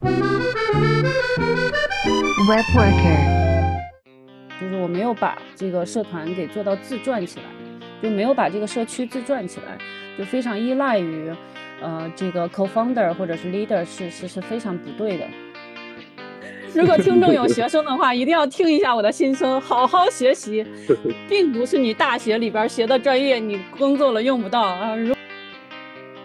[0.00, 0.14] Web
[2.76, 3.18] worker，
[4.60, 7.44] 就是我没有把这个社团给做到自转起来，
[8.00, 9.76] 就没有把这个社区自转起来，
[10.16, 11.32] 就非常依赖于，
[11.82, 15.26] 呃，这个 co-founder 或者是 leader 是是是非常不对的。
[16.74, 20.64] 如果听众有学生的话，一定要听一下我的心声，好好学习，
[21.28, 24.94] 并不是你大学里边学的专业，你工作了用不到啊。
[24.94, 25.12] 如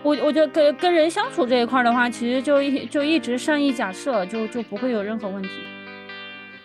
[0.03, 5.49] 我我觉得跟跟人相处这一块的话，其实就一就一直善意假设，就就不会有任何问题，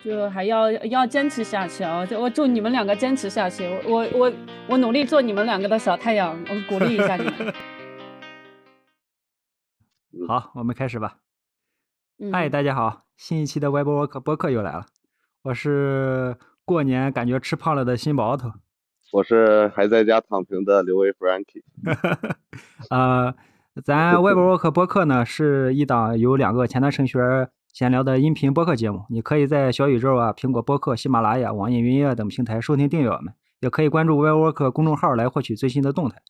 [0.05, 2.05] 就还要要坚持下去啊！
[2.05, 4.32] 就我祝你们两个坚持下去，我我我
[4.70, 7.55] 我努力做你们两个的小太阳，我鼓励一下你们。
[10.27, 11.18] 好，我们开始吧。
[12.18, 14.87] 嗯嗨，大家好，新一期的 Web Work 播客又来了，
[15.43, 18.51] 我是过年感觉吃胖了的新宝头。
[19.10, 21.62] 我是还在家躺平的刘威 Frankie。
[22.90, 23.34] 呃，
[23.84, 36.20] 咱 Web Work 播客呢是一档有两个前端程序员闲聊的音频播客节目，你可以在小宇宙啊、苹果播客、喜马拉雅、网易云音乐等平台收听订阅我们，也可以关注 Web Work 公众号来获取最新的动态。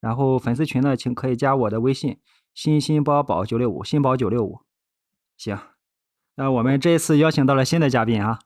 [0.00, 2.18] 然后粉丝群呢，请可以加我的微信
[2.54, 4.60] 新新宝宝九六五新宝九六五。
[5.36, 5.58] 行，
[6.36, 8.38] 那我们这一次邀请到了新的嘉宾啊，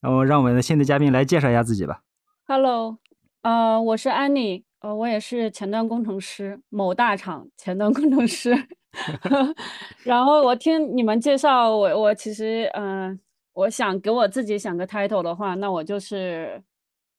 [0.00, 2.00] 然后让我们的新的嘉宾来介绍一下自己吧。
[2.46, 2.98] Hello，
[3.44, 8.56] 呃，我是安妮，呃，我也是前端工程师，某大厂前端工程师。
[10.02, 13.20] 然后我听你们介绍，我我其实，嗯、
[13.52, 16.62] 我想给我自己想个 title 的话，那我就是，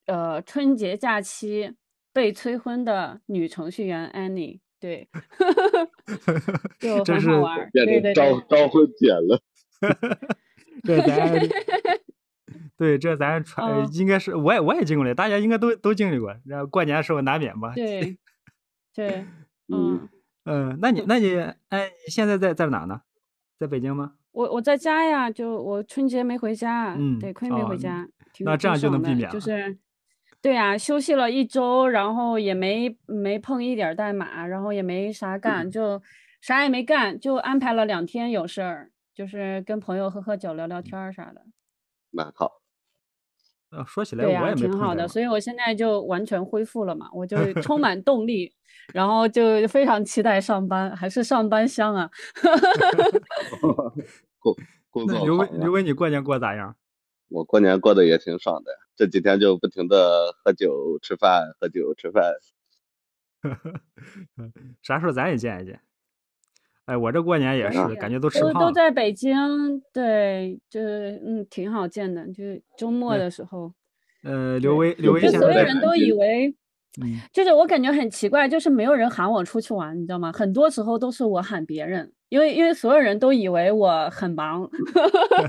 [0.07, 1.71] 呃，春节假期
[2.11, 4.61] 被催婚的女程序员 Annie。
[4.79, 5.07] 对，
[6.81, 7.69] 就这是很好玩儿。
[7.71, 8.57] 变成对对招对。
[8.57, 9.39] 招婚姐了。
[10.83, 11.29] 对咱
[12.77, 17.71] 对这咱传、应该是我也我也经历过，大家应该都都经历过，然后过年的时候难免吧。
[17.73, 18.17] 对，
[18.93, 19.25] 对，
[19.67, 20.07] 嗯
[20.45, 21.37] 嗯，嗯，那你那你
[21.69, 23.01] 哎，你现在在在哪呢？
[23.57, 24.15] 在北京吗？
[24.33, 29.77] 我我在家呀，就我春节没回家，嗯得亏没哦回家，挺那这样就能避免了就是，
[30.41, 36.01] 对呀，休息了一周，然后也没没碰一点代码，然后也没啥嗯干，就
[36.41, 41.45] 啥也没干，就安排了两天有事儿，就是跟朋友喝喝酒、聊聊天儿啥的。
[42.11, 42.64] 蛮好。
[43.71, 48.53] 呃，说起来，我也没挺好的，所以我现在就完全恢复了嘛，我就 充满动力，
[48.93, 52.09] 然后就非常期待上班，还是上班香啊。
[54.39, 54.55] 工
[54.89, 56.75] 工作那刘威好呀刘威，你过年过咋样？
[57.27, 62.33] 我过年过得也挺爽的呀，这几天就不停的喝酒吃饭，喝酒吃饭。
[64.81, 65.79] 啥时候咱也见一见？
[66.85, 68.71] 哎，我这过年也是，感觉都吃都都胖了。
[68.71, 69.35] 在北京，
[69.91, 73.71] 对，就是嗯，挺好见的，就是周末的时候，
[74.23, 76.53] 呃，刘威刘威就所有人都以为，
[77.01, 80.31] 嗯就是我感觉很奇怪，就是没有人喊我出去玩，你知道吗？
[80.31, 84.69] 很多时候都是我喊别人，因为因为所有人都以为我很忙，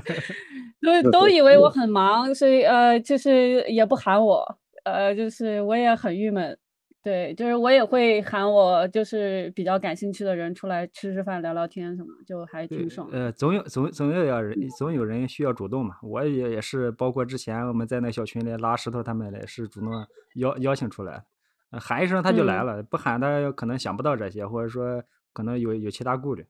[0.81, 6.57] 都都以为我很忙，所以呃，就是也不喊我，呃，就是我也很郁闷。
[7.03, 13.07] 对，就是我也会喊我就是比较感兴趣的人出来吃吃饭、聊聊天什么，就还挺爽。
[13.11, 15.95] 呃，总有总总有要人总有人需要主动嘛。
[16.01, 19.89] 我也也是，包括之前我们在那小群里拉石头他们也是主动
[20.35, 21.23] 邀邀请出来，
[21.69, 26.45] 呃喊一声他就来嗯了，不喊他可能想不到这些，或者说可能有有其他顾虑。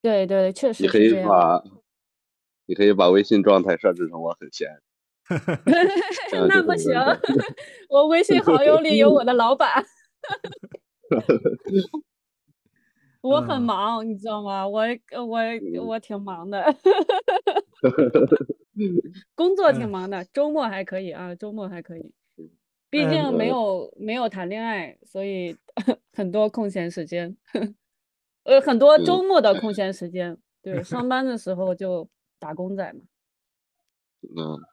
[0.00, 1.26] 对对，确实你可是这样。
[1.26, 1.62] 以把，
[2.66, 4.80] 你可以把微信状态设置成我很闲。
[6.48, 6.92] 那不行
[7.88, 9.70] 我微信好友里有我的老板，
[13.22, 13.62] 我很嗯。
[13.62, 14.66] 忙，你知道吗？
[14.68, 15.38] 我呃我
[15.86, 16.62] 我挺忙的，
[19.34, 19.90] 工作挺嗯。
[19.90, 22.12] 忙的，周末还可以啊，周末还可以。
[22.90, 25.56] 毕嗯竟没呃有没有谈恋爱，所以
[26.14, 27.36] 很多空闲时间，
[28.44, 29.22] 呃，很多周嗯。
[29.22, 30.36] 末的空闲时间。
[30.62, 32.08] 对，上班的时候就
[32.40, 33.02] 打工仔嘛。
[34.22, 34.71] 嗯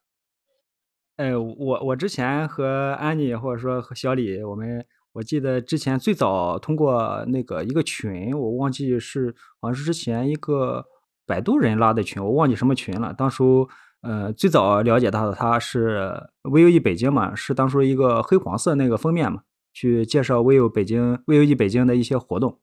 [1.19, 10.85] 哎，我我之前和安妮或者说和小李，我们我记得之前最早通过那个一个群，我忘记是好像是之前一个
[11.27, 13.13] 百度人拉的群，我忘记什么群了。
[13.13, 13.67] 当初
[14.01, 16.09] 呃最早了解到的他是
[16.43, 19.41] VUE 北京嘛，是当初一个黑黄色那个封面嘛，
[19.73, 22.57] 去介绍 VU 北京 VUE 北京的一些活动。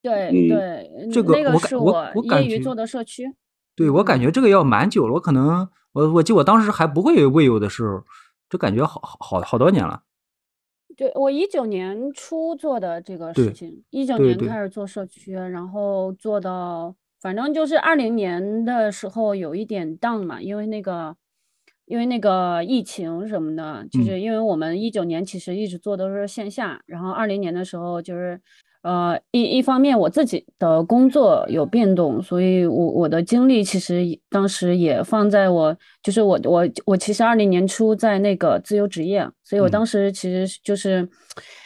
[0.00, 3.24] 对嗯对，这个我感我是我我感觉业余做的社区。
[3.74, 8.04] 对，我感嗯觉这个要蛮久了，我可能我我记得我当时还不会 VU 的时候，
[8.50, 10.02] 这感觉好好好好多年了。
[10.94, 21.16] 对，我一九年初做的这个事情，一九年开始做社区，然后做到，反正就是二零年的时候有一点 down 嘛，因为那个，
[21.86, 28.38] 因为那个疫情什么的，就嗯是因为我们一九年其实一直做的都是线下，然后二零年的时候就是，
[28.86, 41.08] 呃，一一方面我自己的工作有变动，所以我我的精力其实当时也放在我，就是我我我其实二零年初在那个自由职业，所以我嗯当时其实就是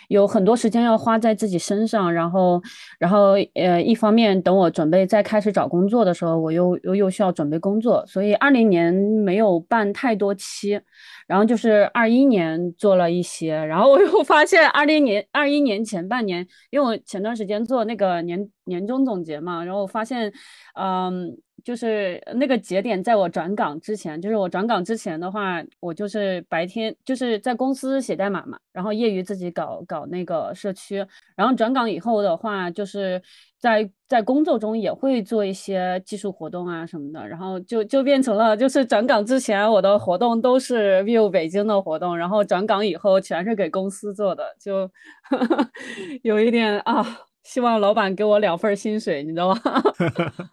[0.08, 2.62] 有很多时间要花在自己身上，然后
[2.99, 10.81] 然后呃，一方面等我准备再开始找工作的时候，我又又又需要准备工作，所以二零年没有办太多期。
[11.30, 20.32] 然后就是二一年做了一些，然后我又发现二零年二一年前半年，因为我前段时间做那个年年终总结嘛，然后我发现，
[20.74, 30.96] 嗯，就是那个节点在我转岗之前，就是我转岗之前的话，我就是白天就是在公司写代码嘛，然后业余自己搞搞那个社区，
[31.36, 33.22] 然后转岗以后的话，就是
[33.60, 44.90] 在在工作中也会做一些技术活动啊什么的，然后就就变成了就是转岗之前我的活动都是 view 北京的活动，然后转岗以后全是给公司做的，就
[46.24, 47.04] 有一点啊，
[47.44, 49.60] 希望老板给我两份薪水，你知道吗？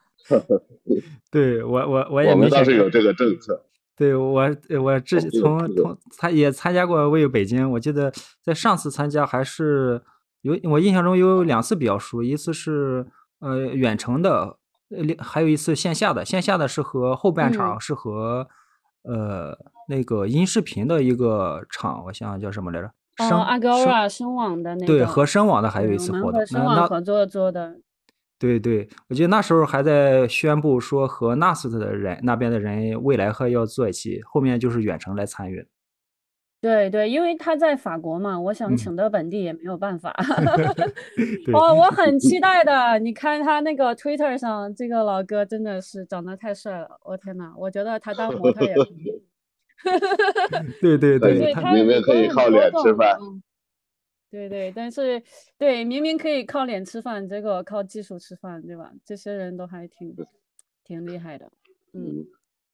[1.31, 3.63] 对我我我也我们没想过倒是有这个政策。
[3.95, 8.11] 对我，呃我之从从参也参加过 Vivo 北京，我记得
[8.43, 10.01] 在上次参加还是
[10.41, 13.05] 有我印象中有两次比较熟，一次是
[13.39, 14.57] 呃远程的，
[14.89, 18.47] 呃还有一次线下的，线下的是和后半场嗯是和
[19.03, 19.57] 呃
[19.89, 22.87] 那个音视频的一个厂，我想想叫什么来着？
[23.19, 27.77] 哦声，Agora 声网的那个，对和声网的还有一次活动声网合作做的，
[28.37, 35.67] 对对，我记得那时候还在宣布说和 NAS 的人那边的人未来和要做一起，后面就是远程来参与。
[36.59, 40.11] 对对，因为他在法国嘛，我想嗯请到本地也没有办法。
[41.45, 42.97] 对哦，我很期 待的。
[42.99, 49.23] 你看他那个 Twitter 上，这个老哥真的是长得太帅了，我天呐，我觉得他当模特也可以。
[50.81, 53.41] 对对对对，他对他明明可以靠脸吃饭嗯
[54.29, 55.21] 对对，但是
[55.57, 58.91] 对明明可以靠脸吃饭，结果靠技术吃饭，对吧？
[59.05, 60.13] 这些人都还挺
[60.83, 61.49] 挺厉害的。
[61.93, 62.25] 嗯，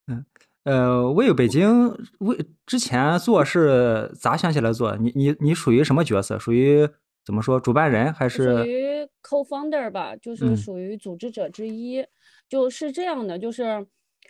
[0.08, 0.24] 嗯，
[0.64, 4.96] 呃，为北京为之前做是咋想起来做？
[4.96, 6.38] 你你你属于什么角色？
[6.38, 6.88] 属于
[7.24, 8.64] 怎么说主办人还是属？
[8.64, 12.04] 于 co-founder 吧，就是嗯属于组织者之一。
[12.48, 13.86] 就是这样的，就是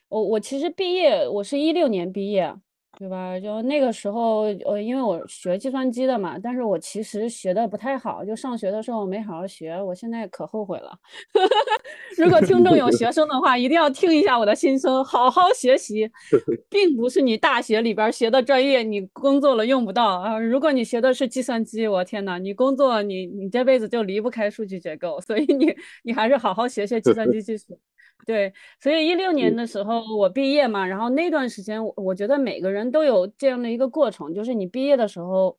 [0.08, 2.54] 我我其实毕业，我是一六年毕业，
[2.98, 3.38] 对吧？
[3.40, 10.92] 就那个时候，呃，因为我学计算机的嘛，但是我其实学的不太好，就上学的时候没好好学，我现在可后悔了。
[12.16, 16.08] 如果听众有学生的话，一定要听一下我的心声，好好学习，
[16.70, 20.38] 并不是你大学里边学的专业，你工作了用不到啊。
[20.38, 25.74] 如果你学的是计算机，我天呐，你工作你你这辈子就离不开数据结构，所以你
[26.04, 27.78] 你还是好好学学计算机技术。
[28.26, 35.58] 对，所以一六年的时候我毕业嘛，然后那段时间我我觉得每个人都有这样的一个过程，就是你毕业的时候，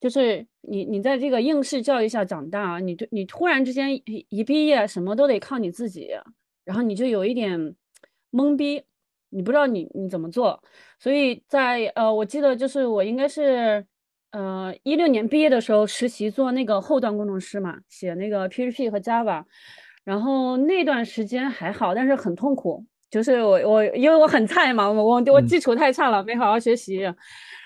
[0.00, 6.10] 就是你你在这个应试教育下长大，你就你突然之间一一毕业，什么都得靠你自己，
[6.64, 7.76] 然后你就有一点
[8.30, 8.82] 懵逼，
[9.28, 10.62] 你不知道你你怎么做，
[10.98, 13.84] 所以在呃，我记得就是我应该是
[14.30, 19.44] 呃一六年毕业的时候实习做那个后端工程师嘛，写那个 PHP 和 Java。
[20.04, 22.84] 然后那段时间还好，但是很痛苦。
[23.10, 27.00] 就是我我因为我很菜嘛，我我我嗯基础太差了，没好好学习。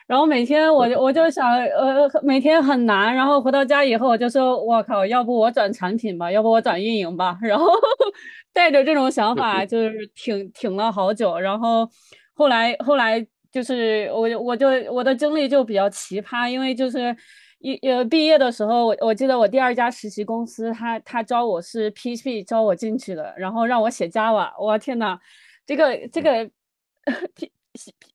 [0.07, 3.15] 然后每天我就我就想，呃，每天很难。
[3.15, 7.39] 然后回到家以后，我就说，我靠，要不我转产品吧，要不我转运营吧。
[7.43, 7.67] 然后
[8.53, 11.39] 带着这种想法，就是挺挺了好久。
[11.39, 11.89] 然后
[12.35, 17.17] 后来后来就是我我就我的经历就比较奇葩，因为就是。
[17.73, 25.19] 一呃，毕业的时候，我我记得我第二家实习公司，他他招我是 PHP 招我进去的，然后让我写 Java，我天呐，
[25.67, 26.49] 这个这个
[27.35, 27.51] P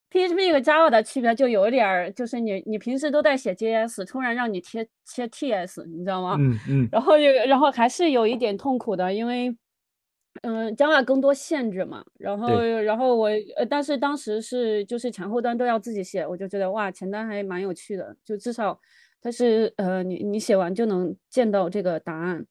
[0.10, 6.38] PHP 和 Java 的区别就有一点儿，就是你你平时都在写 JS，突然让你贴贴 TS，你知道吗？
[6.39, 9.53] 嗯嗯然后又然后还是有一点痛苦的，因为。
[10.43, 13.27] 嗯，Java 更多限制嘛，然后然后我
[13.58, 18.79] 呃，但是当时是就是前后端都要自己写，我就觉得哇，前端还蛮有趣的，就至少
[19.22, 22.46] 它是呃，你你写完就能见到这个答案，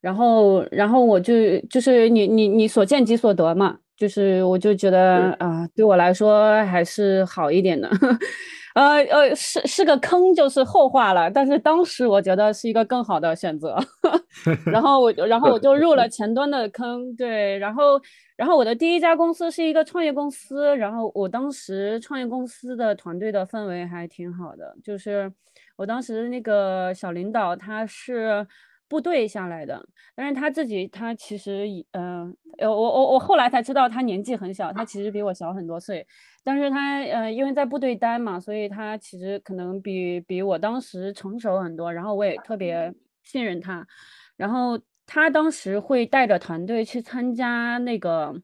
[0.00, 5.30] 然后然后我就就是你你你所见即所得嘛，就是我就觉得。
[5.38, 7.88] 啊、对我来说还是好一点的，
[8.74, 13.76] 呃呃是是个坑，就是后话了，但是当时我觉得是一个更好的选择，
[14.70, 18.00] 然后我就然后我就入了 前端的坑，对，然后
[18.36, 25.32] 然后我的第一家公司是一个创业公司，然后我当时创业公司的团队的氛围还挺好的，就是
[25.80, 28.46] 我当时那个小领导他是
[28.86, 29.82] 部队下来的，
[30.14, 36.06] 但是他自己他其实以呃呃我我我后来才知道他年纪很小，他其实比我小很多岁，
[36.44, 43.86] 但是他呃因为在部队待嘛，所以他其实可能比比我当时成熟很多，然后我也特别信任他。
[44.36, 48.34] 然后他当时会带着团队去参加那个，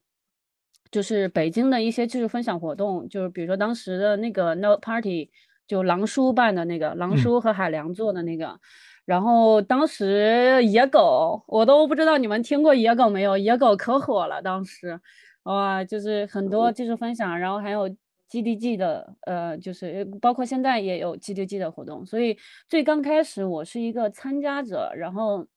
[0.89, 5.29] 就是北京的一些技术分享活动，就是比如说当时的那个 not Party，
[5.67, 8.59] 就狼叔办的那个，狼嗯叔和海良做的那个。
[9.05, 13.37] 然后当时野狗，我都不知道你们听过野狗没有？
[13.37, 14.99] 野狗可火了，当时，
[15.43, 17.89] 哇，就是很多技术分享，然后还有
[18.29, 25.47] GDG 的，呃，就是包括现在也有 GDG 的活动，所以最刚开始我是一个参加者，然后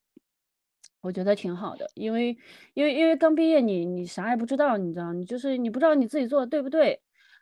[1.00, 2.36] 我觉得挺好的，因为
[2.74, 7.00] 因为因为刚毕业你你啥也不知道，你知道，你就是你不知道你自己做的对不对。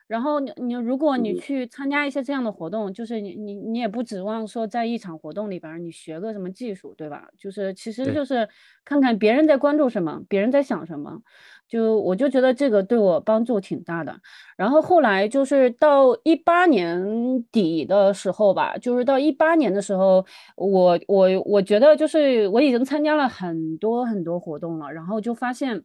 [0.08, 7.28] 然后你你如果你嗯去参加一些这样的活动，就是你你你也不指望说在一场活动里边儿你学个什么技术，对吧？
[7.38, 8.48] 就是其实就是
[8.84, 11.20] 看看别人在关注什么，别人在想什么，
[11.68, 14.18] 就我就觉得这个对我帮助挺大的。
[14.56, 20.24] 然后后来就是到一八年底的时候吧，就是到一八年的时候，
[20.56, 25.84] 我我我觉得就是我已经参加了很多很多活动了，然后就发现。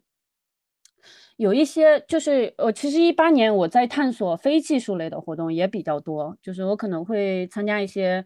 [1.37, 8.23] 有一些就是呃，其实一八年我在探索非技术类的活动也比较多，就是我可能会参加一些，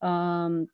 [0.00, 0.68] 嗯、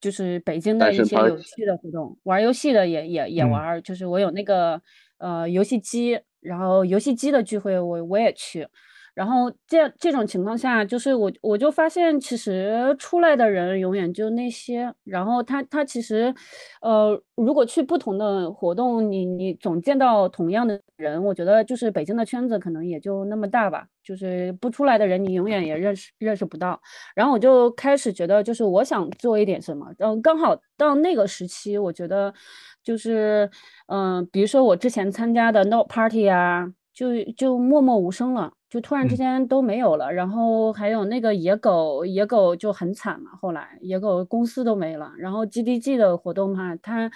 [0.00, 3.46] 就是北京的一些有趣的活动，玩游戏的也也也嗯。
[3.46, 4.80] 玩儿，就是我有那个
[5.18, 8.68] 呃游戏机，然后游戏机的聚会我我也去，
[9.16, 16.34] 然后这这种情况下，就是我我就发现，其实出来的人永远就那些，然后他他其实，
[16.82, 26.78] 呃，如果去不同的活动，你你总见到同样的人，我觉得就是北京的圈子可能也就那么大吧，就是不出来的人，你永远也认识认识不到。
[27.14, 32.34] 然后我就开始觉得，就是我想做一点什么，然后刚好到那个时期，我觉得
[32.84, 33.50] 就是，
[33.86, 36.66] 嗯、比如说我之前参加的 Note Party 啊，
[36.96, 40.10] 就就默默无声了，就突然之嗯间都没有了。
[40.10, 45.12] 然后还有那个野狗，野狗就很惨嘛，后来野狗公司都没了。
[45.18, 47.10] 然后 GDG 的活动嘛，它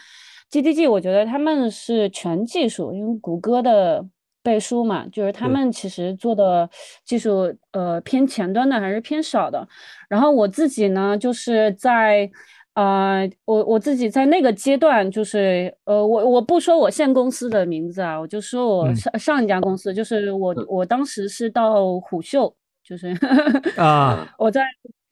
[0.51, 4.07] GDG 我觉得他们是全技术，因为谷歌的。
[4.43, 6.67] 背书嘛，就是他们其实做的
[7.05, 9.69] 技术，呃，偏前端的还是偏少的。
[10.09, 12.31] 然后我自己呢，就是在，
[12.77, 18.95] 呃，我我自己在那个阶段，就是，呃，我我不说我现公司的名字啊，我就说我嗯。
[18.95, 23.09] 上、上一家公司，就是我我当时是到虎嗅，就是
[23.75, 24.62] 啊，我在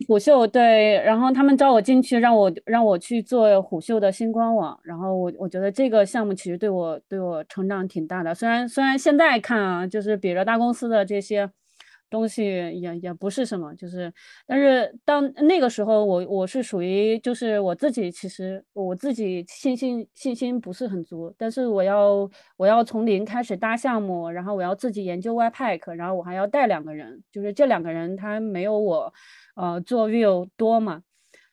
[0.07, 11.51] 虎嗅对，然后他们招我进去，让我让我去做虎嗅的新官网，然后我我觉得这个项目其实对我对我成长挺大的，虽然虽然现在看啊，就是比着大公司的这些
[12.11, 14.13] 东西也也不是什么，就是
[14.47, 29.13] 但是当那个时候我我是属于就是我自己其实我自己信心信心不是很足，但是我要我要从零开始搭项目，然后我要自己研究 Webpack，然后我还要带两个人，就是这两个人他没有我
[29.57, 31.03] 呃做 view 多嘛，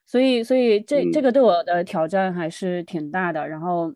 [0.05, 3.93] 所以所以这这嗯个对我的挑战还是挺大的，然后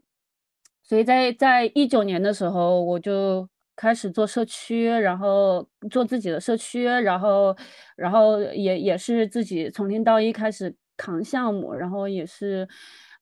[0.84, 3.48] 所以在在一九年的时候我就。
[3.80, 7.56] 开始做社区，然后做自己的社区，然后，
[7.96, 12.68] 然后也也是自己从零到一开始扛项目，然后也是，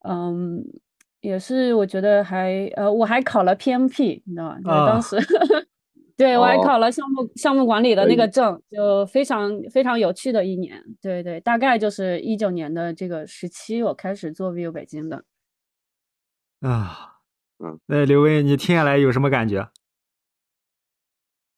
[0.10, 0.64] 嗯，
[1.22, 4.56] 也是我觉得还呃，我还考了 PMP，你知道吗？
[4.58, 5.16] 就是当啊时，
[6.18, 10.84] 对我还哦考了项目项目管理的那个证，就非常非常有趣的一年。
[11.00, 15.24] 对对，大概就是一九年的这个时期，我开始做 View 北京的。
[16.62, 17.20] 啊，
[17.64, 19.70] 嗯，那刘威，你听下来有什么感觉？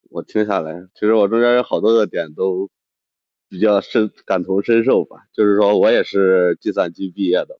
[0.09, 2.69] 我听下来，其实我中间有好多个点都
[3.47, 5.17] 比较深感同身受吧。
[5.33, 7.59] 就是说我也是计算机毕业的，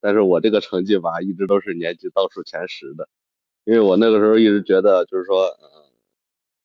[0.00, 3.08] 但是我这个成绩吧，一直都是年级倒数前十的。
[3.64, 5.90] 因为我那个时候一直觉得，就是说，嗯，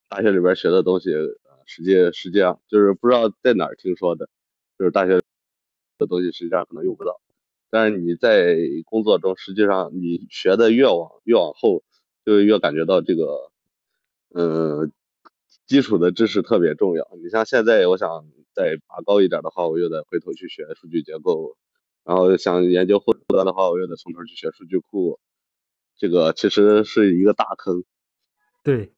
[0.10, 4.30] 大学里边学的东西，呃实际实际上就是不知道在哪儿听说的，
[4.78, 5.22] 就是大学
[5.98, 7.20] 的东西实际上可能用不到。
[7.72, 11.84] 但是你在工作中，实际上你学的越往越往后，
[12.26, 13.52] 就越感觉到这个，
[14.36, 14.92] 嗯、
[15.66, 17.08] 基础的知识特别重要。
[17.22, 21.56] 你像现在，我想再拔高一点的话，我又得回头去学数据结构，
[22.04, 25.20] 然后想研究后端的话，我又得从头去学数据库。
[25.96, 27.84] 这个其实是一个大坑。
[28.64, 28.94] 对，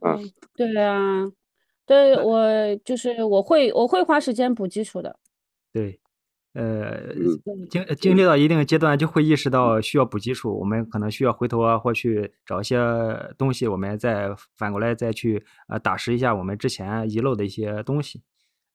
[0.00, 0.18] 啊
[0.54, 1.32] 对对啊，
[1.86, 5.18] 对我就是我会我会花时间补基础的。
[5.72, 6.00] 对，
[6.56, 7.12] 呃，
[7.68, 12.78] 经经历到一定阶段，就会意识到需要补基础，我们可能需要回头啊，或去找一些
[13.36, 18.22] 东西，我们再反过来再去呃打实一下我们之前遗漏的一些东西。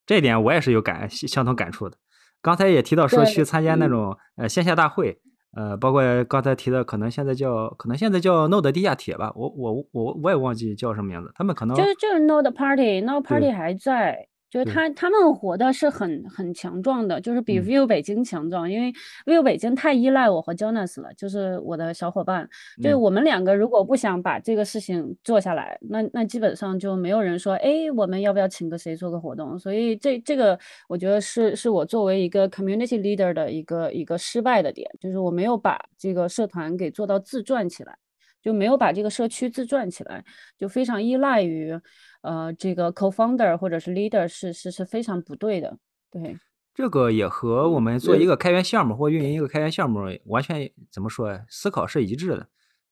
[0.06, 1.98] 这一点我也是有感相同感触的。
[2.40, 5.20] 刚才也提到说去参加那嗯种呃线下大会，
[5.56, 18.92] 呃，包括刚才提的，可能现在叫可能现在叫 Node 地下铁吧，我我我我也忘记叫什么名字，他们可能就是就是 Node Party，Node Party 还在，就是他他们活的是很很强壮的，就是比嗯 vivo 北京强壮，因为
[19.26, 22.50] View 北京太依赖我和 Jonas 了，就是我的小伙伴，
[22.84, 29.58] 就我们两个如果不想把这个事情做下来，那那基本上就没有人说，哎，我们要不要请个谁做个活动？
[29.58, 37.98] 所以这这个我觉得是是我作为一个 community leader 的一个一个失败的点，就是我没有把这个社团给做到自转起来。
[38.44, 40.26] 就没有把这个社区自转起来，
[40.58, 41.80] 就非常依赖于，
[42.22, 45.78] 呃，这个 co-founder 或者是 leader 是是是非常不对的，
[46.10, 46.38] 对。
[46.74, 51.44] 这个也和我们做一个开源项目或运营一个开源项目完全怎么说呀？
[51.50, 52.48] 思考是一致的。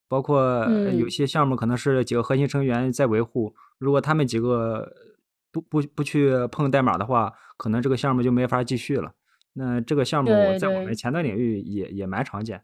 [0.09, 4.91] 包括呃有嗯些项目可能是几个核心成员在维护，如果他们几个
[5.51, 9.13] 不不不去碰代码的话，可能这个项目就没法继续了。
[9.53, 12.63] 那这个项目在我们前端领域也也蛮常见。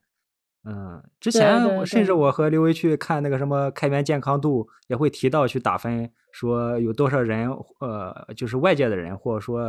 [0.67, 9.59] 嗯，之前我甚至我和刘维去看那个什么开源健康度，也会提到去打分，说有多少人，呃，就是外界的人，或者说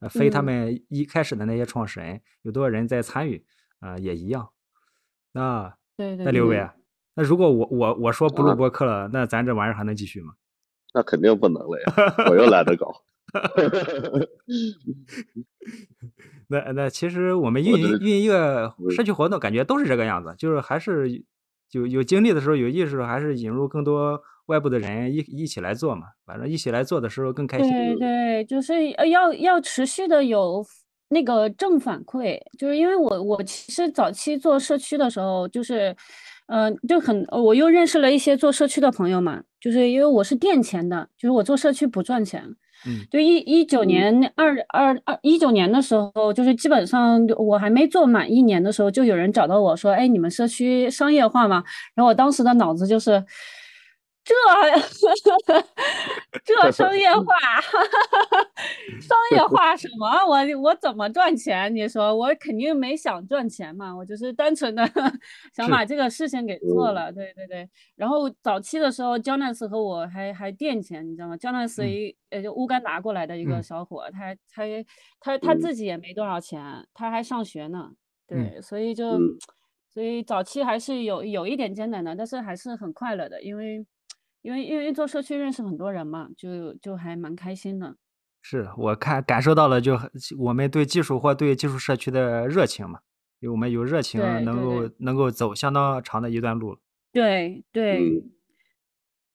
[0.00, 3.44] 呃非他嗯们一开始的那些创始人，有多少人在参与，
[3.80, 4.48] 啊、也一样。
[5.32, 6.74] 那对对对那刘维啊，
[7.14, 10.32] 那如果我我我说不录啊播客了，那咱这玩意儿还能继续吗？
[10.94, 12.90] 那肯定不能了呀，我又懒得搞。
[16.48, 21.22] 那那其实我们运营运营一个嗯社区活动，感觉都是这个样子，就是还是
[21.72, 26.06] 有有精力的时候，有意识的，还是引入更多外部的人一一起来做嘛。
[26.24, 27.70] 反正一起来做的时候更开心。
[27.70, 30.64] 对对，就是呃要要持续的有
[31.10, 35.94] 那个正反馈，就是因为我我其实早期做社区的时候，就是，
[36.46, 42.54] 呃，就很我又认识了一些做社区的朋友嘛，就是因为我是垫钱的，就是我做社区不赚钱，
[42.86, 53.24] 嗯就一一九年二二二一九年的时候，就是基本上我还没做满一年的时候，就有人找到我说：“哎，你们社区商业化吗？”然后我当时的脑子就是，
[54.28, 55.62] 这
[56.44, 57.34] 这商业化，
[59.00, 60.06] 商业化什么？
[60.26, 61.74] 我我怎么赚钱？
[61.74, 64.84] 你说我肯定没想赚钱嘛，我就是单纯的
[65.54, 67.12] 想把这个事情给做嗯了。
[67.12, 67.68] 对对对。
[67.96, 74.64] 然后早期的时候，Jonas 和我还还垫钱，你知道吗？Jonas 嗯一呃就乌干达过来的一个嗯小伙，他他
[75.20, 77.90] 他他嗯自己也没多少钱，他还上学呢。
[77.90, 77.96] 嗯
[78.52, 79.38] 对，所以就嗯
[79.90, 83.84] 所以早期还是有有一点艰难的，但是还是很快乐的，因为
[84.48, 87.94] 因为因为做社区认识很多人嘛，就就还蛮开心的。
[88.40, 93.00] 是我看感受到了，就很我们对技术或对技术社区的热情嘛，
[93.40, 96.78] 因为我们有热情，能够能够走相当长的一段路了。
[97.12, 98.22] 对对，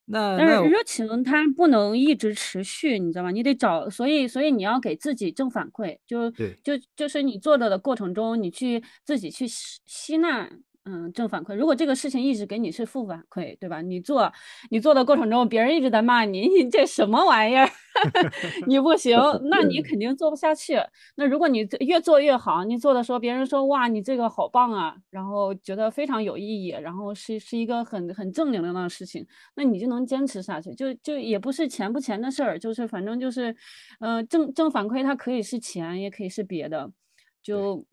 [0.05, 3.29] 那那是热情它不能一直持续，你知道吗？
[3.29, 10.49] 你得找，所以所以你要给自己正反馈，就就就是你做的的过程中，你去自己去吸吸纳。
[10.85, 11.55] 嗯，正反馈。
[11.55, 13.81] 如果这个事情一直给你是负反馈，对吧？
[13.81, 14.29] 你做
[14.69, 17.69] 你做的过程中，别人一直在骂你，你这什么玩意儿，
[18.67, 19.17] 你不行，
[19.49, 20.77] 那你肯定做不下去。
[21.15, 30.75] 那如果你越做越好，你做的时候，别人说哇，你这个好棒啊，然后觉得非常有意义，然后是是一个很很正能量的事情，那你就能坚持下去。
[30.75, 33.55] 就就也不是钱不钱的事儿，就是反正就是，
[34.01, 36.91] 呃，正正反馈它可以是钱，也可以是别的，
[37.41, 37.85] 就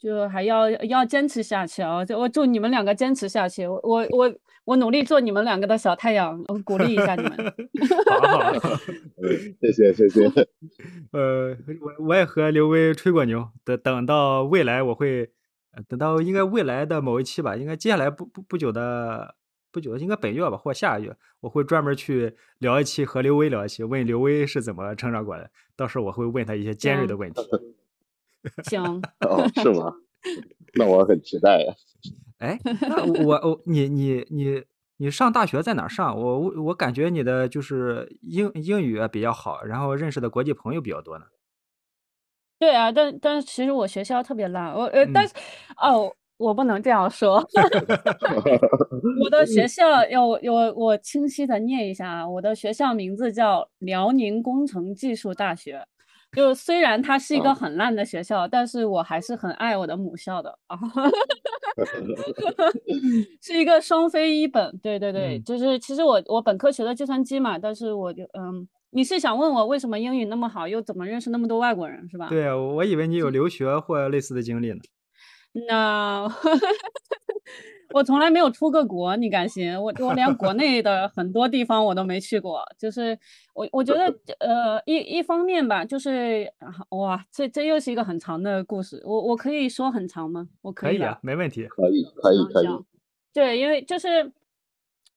[0.00, 2.02] 就还要要坚持下去啊！
[2.02, 4.34] 就我祝你们两个坚持下去，我我我
[4.64, 7.30] 我努力做你们两个的小太阳，我鼓励一下你们。
[8.08, 8.18] 好
[8.60, 8.70] 好，
[9.22, 9.28] 嗯，
[9.60, 10.26] 谢谢谢谢。
[11.12, 15.30] 呃，我我也和刘威吹过牛，等等到未来我会，
[15.72, 19.34] 呃等到应该未来的某一期吧，应该接下来不不不久的
[19.70, 27.42] 不久，应该本月吧或下个月，我会专门去聊一期和刘威聊一期，问刘威是怎么成长过来的，到时候我会问他一些尖锐的问题。
[28.64, 29.92] 行，哦，是吗？
[30.74, 31.74] 那我很期待呀。
[32.38, 34.62] 哎，那我我你你你
[34.96, 36.16] 你上大学在哪上？
[36.18, 41.26] 我我我感觉你的就是英英语啊比较好，然后认识的国际朋友比较多呢。
[42.58, 45.34] 对啊，但但是其实我学校特别烂，我呃，但嗯是
[45.80, 47.42] 哦，我不能这样说。
[49.24, 55.86] 我的学校要我我我清晰的念一下啊，我的学校名字叫辽宁工程技术大学。
[56.32, 60.78] 就虽然它是一个啊很烂的学校，但是我还是很爱我的母校的啊。
[63.42, 72.28] 是一个双非一本，对对对，嗯就是其实我我本科学的计算机嘛，但是我就嗯，你是想问我为什么英语那么好，又怎么认识那么多外国人是吧？
[72.28, 74.76] 对啊，我以为你有 留学或类似的经历呢。
[75.66, 76.28] 那
[77.92, 79.74] 我从来没有出过国，你敢信？
[79.82, 82.62] 我我连国内的很多地方我都没去过。
[82.78, 83.18] 就是
[83.60, 84.06] 我我觉得
[84.38, 89.02] 呃一一方面吧，就是啊哇，这这又是一个很长的故事。
[89.04, 90.48] 我我可以说很长吗？
[90.62, 91.66] 我以可以啊，没问题。
[91.66, 92.68] 可以可以可以。
[93.34, 94.32] 对，因为就是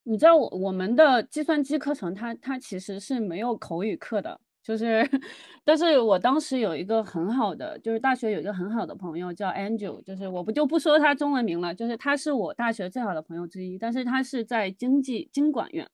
[0.04, 5.10] 你知道我我们的计算机课程它它其实是没有口语课的，就是，
[5.64, 15.90] 但是我当时有一个很好的，就是大学有一个很好的朋友叫 Angel，就是我不就不说他中文名了，就是他是我大学最好的朋友之一，但是他是在经济经管院，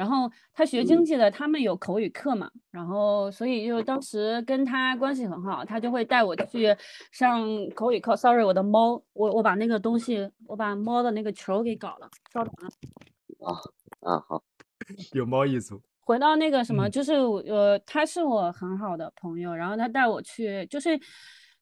[0.00, 6.74] 然后他学经嗯济的，他们有口语课嘛，然后所以就当时跟他关系很好，他就会带我去
[7.12, 8.16] 上口语课。
[8.16, 12.50] Sorry，我的猫，我我把那个东西，我把猫的那个球给搞了，稍等
[13.44, 13.52] 啊。
[14.00, 14.42] 啊，好，
[15.12, 15.82] 有猫一族。
[16.00, 20.98] 回到那个什么，嗯就是我呃，他是我很好的朋友，然后他带我去，就是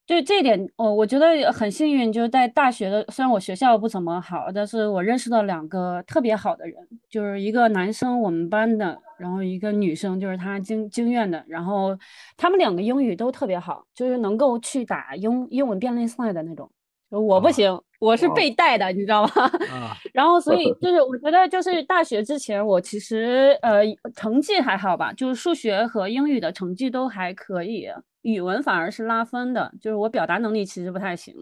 [0.09, 6.75] 就这一点，哦，我觉得很幸运，就是在大学的，虽然我学校不怎么好，但是我认识了两个特别好的人，
[7.07, 11.95] 就是一个男生我们班的，然后一个女生就是他经经院的，然后
[12.35, 16.67] 他们两个英语都特别好，就是能够去打英英文辩论赛的那种。
[17.11, 19.31] 我不啊行，我是被带的，你知道吗？
[19.71, 23.81] 啊，然后所以就是我觉得就是大学之前我其实呃
[24.15, 27.87] 成绩还好吧，就是数学和英语的成绩都还可以，
[28.21, 31.35] 语文反而是拉分的，就是我表达能力其实不太行。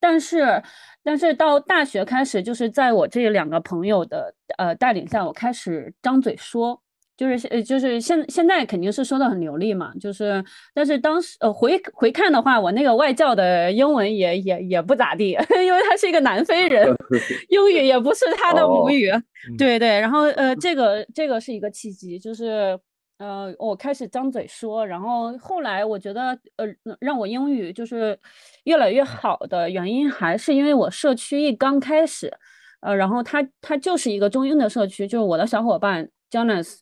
[0.00, 0.62] 但是，
[1.02, 6.80] 但是到大学开始，就是在我这两个朋友的呃带领下，我开始张嘴说，
[7.16, 15.30] 就是呃就是现现在肯定是说的很流利嘛，就是但是当时呃回回看的话，我那个外教的英文也也也不咋地，
[15.64, 16.88] 因为他是一个南非人，
[17.50, 22.78] 英语也不是他的母哦语，嗯对对，然后呃这个这个是一个契机，就是。
[23.18, 26.66] 呃，我开始张嘴说，然后后来我觉得，呃，
[27.00, 28.16] 让我英语就是
[28.62, 32.32] 越来越好的原因，还是因为我社区一刚开始，
[32.80, 36.76] 呃，然后他他就是一个中英的社区，就是我的小伙伴 Jonas，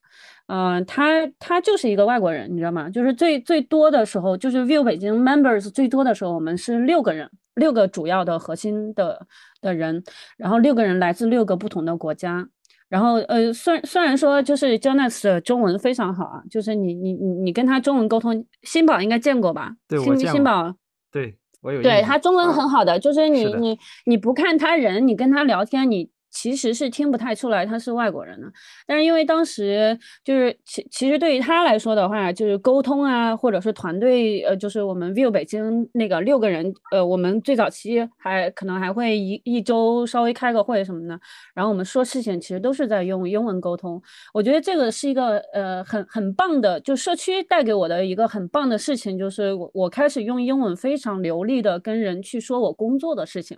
[0.49, 2.91] 嗯、他他就是一个外国人，你知道吗？
[2.91, 9.27] 就是最最多的时候，就是 View 北京 members 最多的时候，我们是六个人，六个主要的核心的
[9.63, 10.05] 的人，
[10.37, 12.47] 然后六个人来自六个不同的国家。
[12.89, 19.73] 然后呃，虽虽然说就是 Jonas 的中文非常好啊，就是你你你你跟他中文沟通，新宝应该见过吧？
[19.89, 20.75] 对我新新宝
[21.11, 28.47] 对我有对他中文啊很好的，就是你的你你不看他人，你跟他聊天，你其实是听不太出来他是外国人的。
[28.87, 41.19] 但是因为当时就是其其实对于他来说的话，就是沟通啊，或者是团队，呃，就是我们 View 北京那个六个人，呃，我们最早期还可能还会一一周稍微开个会什么的，
[41.55, 44.01] 然后我们说事情其实都是在用英文沟通。
[44.35, 53.57] 我觉得这个是一个呃很很棒的，就社区带给我的一个很棒的事情，就是我我开始用英文非常流利的跟人去说我工作的事情，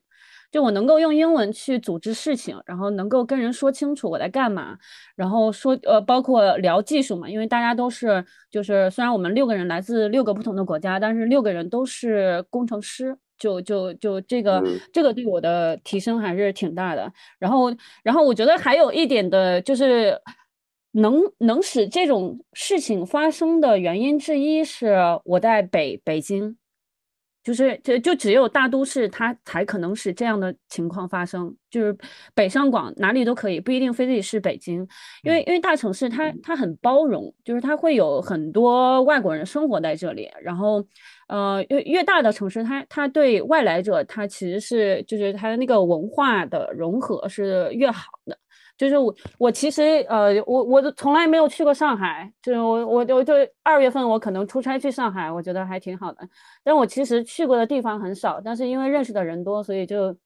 [0.51, 4.77] 就我能够用英文去组织事情，然后能够跟人说清楚我在干嘛，
[5.17, 13.17] 然后说呃包括聊技术嘛，因为大家都是就是虽然我们六个人来自六个不同的国家，但是六个人都是工程师。
[13.39, 17.13] 就就就这个、嗯这个对我的提升还是挺大的。
[17.39, 20.21] 然后然后我觉得还有一点的就是。
[20.93, 26.57] 能能使这种事情发生的原因之一是我在北北京，
[27.49, 31.97] 就是就就只有大都市它才可能使这样的情况发生，就是
[32.35, 34.87] 北上广哪里都可以，不一定非得是北京，
[35.23, 40.87] 因为因为大城市它它很包容，就是它会有很多外国人生活在这里，然后
[41.29, 48.37] 呃越越大的城市它它对外来者它其实是就是它的那个文化的融合是越好的。
[48.79, 56.27] 就是我，我其实呃，我我都从来没有去过上海，就是我我我就二月份我可能出差去上海，我觉得还挺好的。
[56.63, 60.17] 但我其实去过的地方很少，但是因为认识的人多，所以就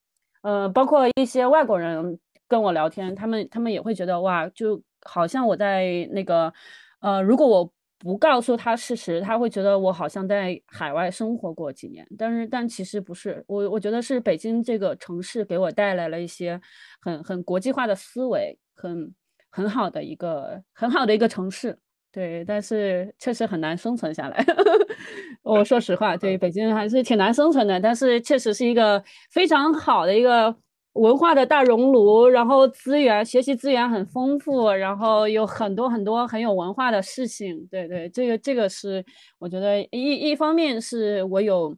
[0.43, 6.53] 呃，包括一些外国人跟我聊天，他们他们也会觉得哇，就好像我在那个
[7.01, 7.71] 呃，如果我
[8.03, 16.59] 不告诉他事实，他会觉得我好像在海外生活过几年，但是但其实不是，我我觉得是北京这个城市给我带来了一些
[17.01, 19.13] 很很国际化的思维，很
[19.49, 21.77] 很好的一个很好的一个城市。
[22.11, 24.45] 对，但是确实很难生存下来。
[25.41, 30.55] 我说实话，对北京还是挺难生存的，但是确实是一个非常好的一个
[30.93, 37.67] 文化的大熔炉，然后资源学习资源很丰富，然后有很多很多很有文化的事情。
[37.67, 39.03] 对对，这个这个是
[39.39, 41.75] 我觉得一一方面是我有，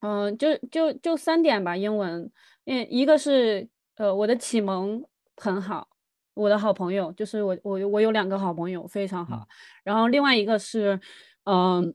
[0.00, 2.30] 嗯，就就就三点吧，英文，
[2.66, 5.04] 嗯，一个是呃我的启蒙
[5.36, 5.88] 很好。
[6.34, 9.48] 我的好朋友就是我，我我有两个好朋友非常好，
[9.82, 11.00] 然后另外一个是，
[11.46, 11.92] 嗯，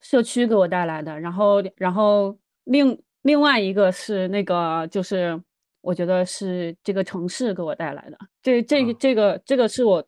[0.00, 5.42] 社区给我带来的，然后然后另另外一个是那个就是
[5.86, 10.04] 我觉得是这个城市给我带来的，这这个啊这个这个是我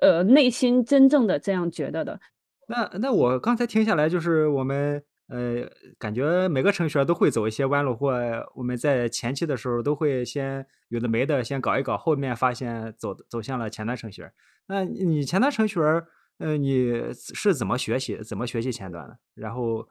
[0.00, 2.18] 呃内心真正的这样觉得的。
[2.66, 5.64] 那那我刚才听下来，就是我们呃，
[5.96, 8.12] 感觉每个程序员都会走一些弯路，或
[8.56, 14.32] 我们在前期的时候都会先有的没的先搞一搞，后面发现走走向了前端程序员。
[14.66, 16.02] 那你前端程序员
[16.38, 19.16] 呃，你是怎么学习，怎么学习前端的？
[19.34, 19.86] 然后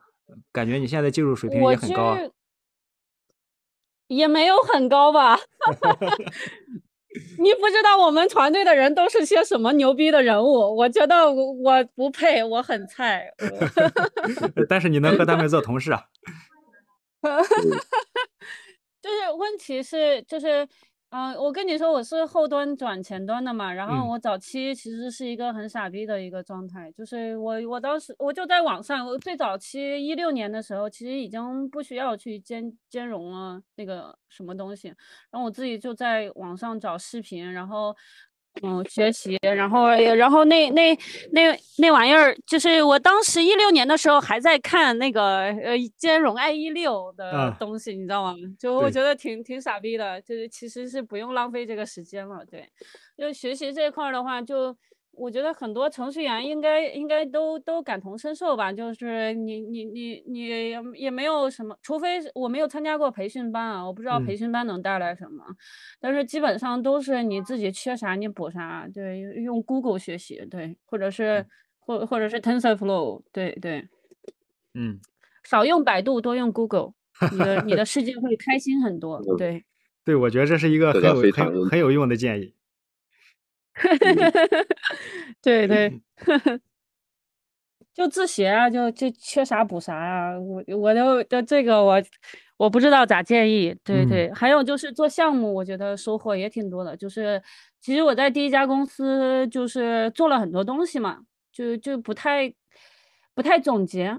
[0.52, 2.18] 感觉你现在技术水平也很高啊。
[4.12, 5.38] 这也没有很高吧？
[7.38, 13.30] 你不知道我们团队的人都是些什么牛逼的人物，我觉得我我不配，我很菜。
[14.68, 16.04] 但是你能和他们做同事啊？
[19.02, 20.66] 就是问题是，就是，
[21.14, 34.88] 嗯、我跟你说，我是后端转前端的嘛，然后嗯我早期其实是一个很傻逼的一个状态，就是我我当时我就在网上，我最早期一六年的时候，其实已经不需要去兼兼容了那个什么东西，
[35.30, 37.94] 然后我自己就在网上找视频，然后。
[38.60, 40.96] 嗯，学习，然后然后那那
[41.32, 48.34] 那那玩意儿，就是我当时一六年的时候还在看那个呃兼容 i 一六的啊东西，你知道吗？
[48.58, 52.44] 就我觉得挺挺傻逼的，就是其实是不用浪费这个时间了。
[52.44, 52.68] 对，
[53.16, 54.76] 就学习这一块儿的话，就
[55.12, 58.72] 我觉得很多程序员应该应该都都感同身受吧。
[58.72, 65.44] 就是你你你你也也没有什么，除非我没有参加过培训班啊，我不知道嗯培训班能带来什么。
[66.00, 71.46] 但是基本上都是你自己缺啥你补啥，对，用 Google 学习，对，或者是
[71.78, 73.86] 或或者是 TensorFlow，对对，
[74.74, 74.98] 嗯，
[75.44, 76.92] 少用百度，多用 Google，
[77.32, 79.64] 你的你的世界会开心很多， 嗯对。
[80.04, 82.54] 对，我觉得这是一个很有很很有用的建议。
[85.42, 86.00] 对对，
[87.94, 90.38] 就自学啊，就就缺啥补啥啊。
[90.38, 92.02] 我我都的这个我
[92.56, 93.74] 我不知道咋建议。
[93.84, 96.96] 对嗯对，还有就是做项目，我觉得收获也挺多的。
[96.96, 97.42] 就是
[97.80, 101.20] 其实我在第一家公司就是做了很多东西嘛，
[101.52, 102.52] 就就不太
[103.34, 104.18] 不太总结。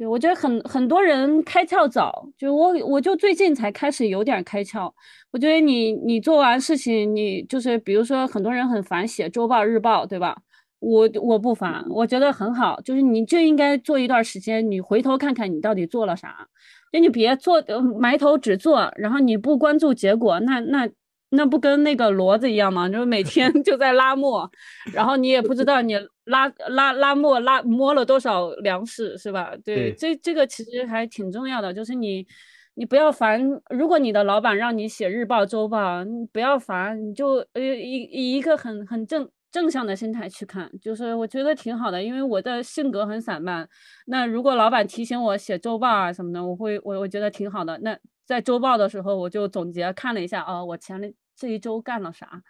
[0.00, 4.90] 对，我觉得很很多人开窍早，就我我就最近才开始有点开窍。
[5.30, 10.38] 我觉得你你做完事情，你就是比如说很多人很烦写周报、日报，对吧？
[10.78, 16.48] 我我不烦，我觉得很好，就是你就应该做一段时间，你回头看看你到底做了啥，
[16.90, 17.62] 就你别做
[18.00, 20.88] 埋头只做，然后你不关注结果，那那
[21.28, 22.88] 那不跟那个骡子一样吗？
[22.88, 24.50] 就是每天 就在拉磨，
[24.94, 25.94] 然后你也不知道你
[26.30, 29.54] 拉拉拉磨拉摸了多少粮食，是吧？
[29.64, 32.26] 对对，这这个其实还挺重要的，就是你
[32.74, 43.68] 你不要烦，如果你的老板让你写日报、周报，你不要烦，你就呃以以一个很很正正向的心态去看，就是我觉得挺好的，因为我的性格很散漫。
[44.06, 47.78] 那如果老板提醒我写周报啊什么的，我会我我觉得挺好的。
[47.82, 52.42] 那在周报的时候，我就总结看了一下，哦，我前这一周干了啥。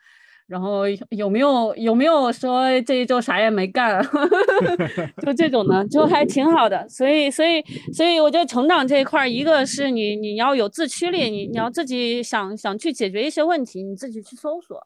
[0.51, 4.05] 然后有有没有有没有说这一周啥也没干，
[5.23, 6.89] 就这种的，就还挺好的。
[6.89, 14.85] 所以所以所以我觉得成长这一块儿，一个是你你要有自驱力，你你要自己想想去解决一些问题，你自己去搜索。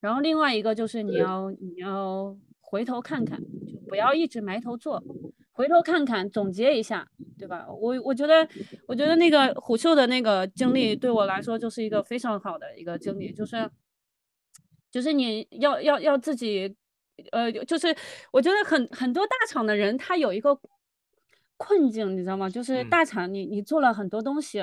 [0.00, 5.04] 然后另外一个就是你要你要回头看看，就不要一直埋头做，
[5.52, 7.06] 回头看看，总结一下，
[7.38, 7.66] 对吧？
[7.68, 8.48] 我我觉得
[8.88, 13.70] 我觉得那个虎嗅的那个经历对我来说就是一个非常好的一个经历，就是
[14.92, 16.76] 就是你要要要自己，
[17.32, 17.96] 呃，就是
[18.30, 20.56] 我觉得很很多大厂的人他有一个
[21.56, 22.48] 困境，你知道吗？
[22.50, 24.58] 就是嗯大厂你你做了很多东西，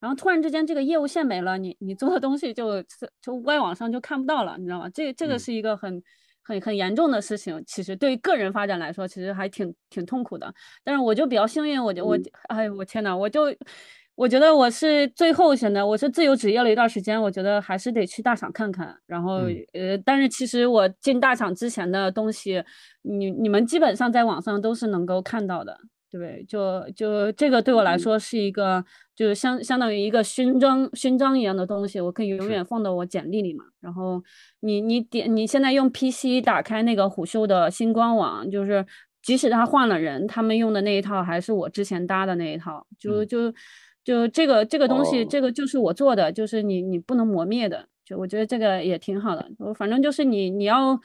[0.00, 2.88] 然后突然之间这个业务线没了，你你做的东西就就
[3.20, 4.88] 就外网上就看不到了，你知道吗？
[4.90, 6.02] 这这个嗯是一个很
[6.42, 10.54] 很很严重的事情，其实对于个人发展来说，其实还挺挺痛苦的。
[10.84, 13.46] 但是我就比较幸运，我就我嗯哎我天呐，我就
[14.14, 18.96] 我觉得我是最后选的，我是自由职业了一段时间，我觉得还是得去大厂看看。
[19.06, 22.62] 然后嗯呃，但是其实我进大厂之前的东西，
[23.02, 25.78] 你你们基本上在网上都是能够看到的。
[26.10, 26.44] 对不对？
[26.44, 28.84] 就就这个对我来嗯说是一个，
[29.16, 33.64] 就是相相当于一个勋章勋章一样的东西，我可以永远放到我简历里嘛。
[33.80, 34.22] 然后
[34.60, 38.86] 你你点你现在用 PC 打开那个虎嗅的新官网，就是
[39.24, 43.52] 即使他换了人，他们用的那一套还是我之前搭的那一套，就嗯就
[44.04, 49.48] 就这个这个东西，哦这个就是我做的，就是你你不能磨灭的，就我觉得这个也挺好的。
[49.58, 51.00] 我反正就是你你要，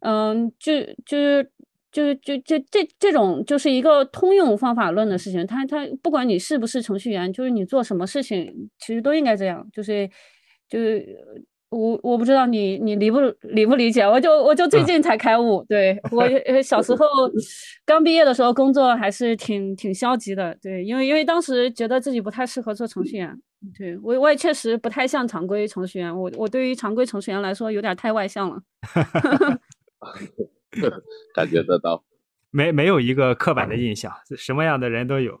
[0.00, 0.72] 嗯，就
[1.06, 1.50] 就是。
[1.92, 9.68] 就就就这这种就是一个通用方法论的事情，他他不管你是不是程序员，就是你做什么事情，其实都应该这样。
[9.74, 10.08] 就是
[10.70, 15.64] 就是我我不知道你你理不理不理解，我就我就最嗯近才开悟。
[15.68, 17.06] 对我呃小时候
[17.86, 23.36] 刚毕业的时候工作还是挺挺消极的，对，因为因为当时觉得自己不太适合做程序员，
[23.76, 28.62] 对我我也确实不太像常规程序员，我我对于常规程序员来说有点太外向了。
[31.34, 32.04] 感觉得到。
[32.54, 35.40] 没没有一个刻板的印象，什么样的人都有。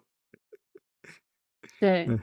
[1.78, 2.18] 对，嗯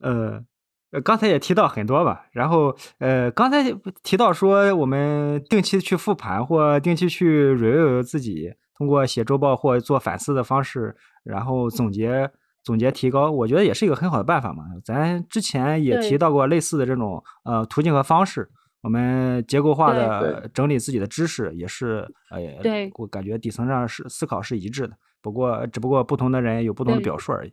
[0.00, 0.44] 呃，
[0.90, 3.64] 呃，刚才也提到很多吧，然后呃，刚才
[4.02, 12.30] 提到说我们定期去复盘或定期去 review 自己，通过写周报或做反思的方式，然后总结
[12.62, 14.64] 总结提高，我觉得也是一个很好的办法嘛。
[14.84, 18.50] 咱之前也提到过类似的这种呃途径和方式，
[18.82, 27.52] 我们结构化的整理自己的知识也是呃，对我感觉底层上是思考是一致的，不过只不过不同的人有不同的表述而已。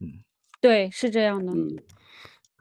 [0.00, 0.24] 嗯
[0.60, 1.52] 对，是这样的。
[1.52, 1.68] 嗯，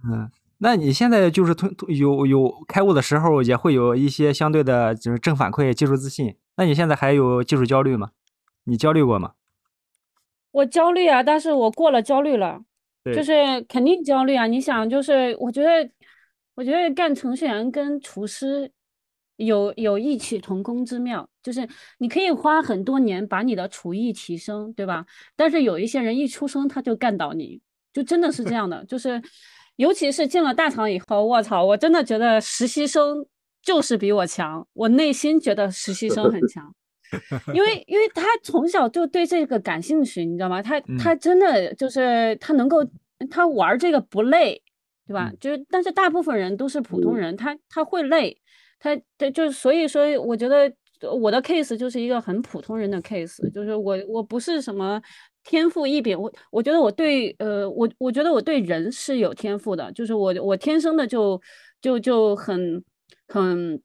[0.07, 6.35] 嗯，那你现在就是通通有有开悟的时候，也会有一些相对的，就是正反馈、技术自信。
[6.57, 8.11] 那你现在还有技术焦虑吗？
[8.65, 9.33] 你焦虑过吗？
[10.51, 12.61] 我焦虑啊，但是我过了焦虑了，
[13.03, 14.47] 对就是肯定焦虑啊。
[14.47, 15.89] 你想，就是我觉得，
[16.55, 18.71] 我觉得干程序员跟厨师
[19.35, 25.05] 有有异曲同工之妙，就是你可以花很多年把你的厨艺提升，对吧？
[25.35, 27.59] 但是有一些人一出生他就干倒你，
[27.91, 29.21] 就真的是这样的，就是
[29.77, 33.25] 尤其是进了大厂以后，我操，我真的觉得实习生
[33.61, 36.73] 就是比我强，我内心觉得实习生很强。
[37.53, 40.61] 因为因为他从小就对这个感兴趣，你知道吗？
[40.61, 42.85] 他嗯他真的就是他能够
[43.29, 44.61] 他玩这个不累，
[45.07, 45.29] 对吧？
[45.31, 48.35] 嗯就是但是大部分人都是普通嗯人，他他会累，
[48.79, 50.69] 他他就是所以说，我觉得
[51.21, 54.99] 我的 case 就是一个很普通人的 case，就是我我不是什么
[55.45, 61.39] 天赋异禀，我我觉得我对呃我我觉得我对人是有天赋的，就是我我天生的就
[61.79, 62.83] 就就很
[63.27, 63.79] 很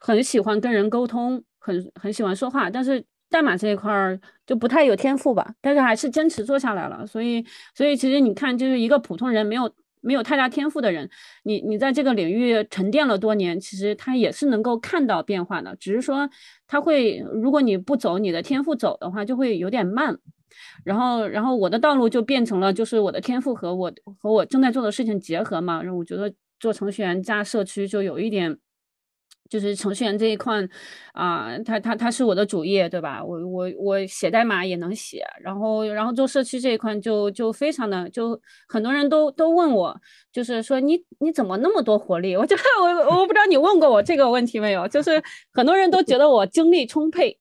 [0.00, 7.06] 很喜欢跟人沟通，很很喜欢说话，但是代码这一块儿就不太有天赋吧，但是还是坚持做下来了。
[7.06, 11.08] 所以，所以其实你看，就是一个普通人没有没有太大天赋的人，
[11.44, 16.28] 你你在这个领域沉淀了多年，其实他也是能够看到变化的，只是说
[16.66, 20.18] 他会，如果你不走你的天赋走的话，就会有点慢。
[20.84, 25.82] 然后，然后我的道路就变成了，就是我的天赋和我和我正在做的事情结合嘛。
[25.82, 28.56] 然后我觉得做程序员加社区就有一点，
[29.50, 30.66] 就是程序员这一块
[31.12, 33.22] 啊、它它它是我的主业，对吧？
[33.22, 39.94] 我我我写代码也能写，然后然后做社区这一块就就非常的，就很多人都都问我，
[40.32, 42.34] 就是说你你怎么那么多活力？
[42.38, 47.38] 我觉得我我不知道你问过我这个问题没有，就是很多人都觉得我精力充沛。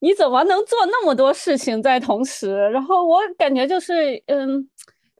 [0.00, 2.54] 你怎么能做那么多事情在同时？
[2.70, 4.68] 然后我感觉就是，嗯，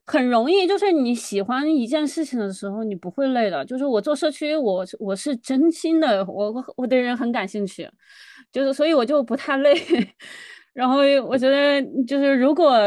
[0.07, 3.65] 很容易，就是你喜欢一件事情的时候，你不会累的。
[3.65, 7.89] 就是我做社区，我我是真心的，我我对人很感兴趣，
[8.51, 9.75] 就是所以我就不太累。
[10.73, 12.79] 然后我觉得就是如果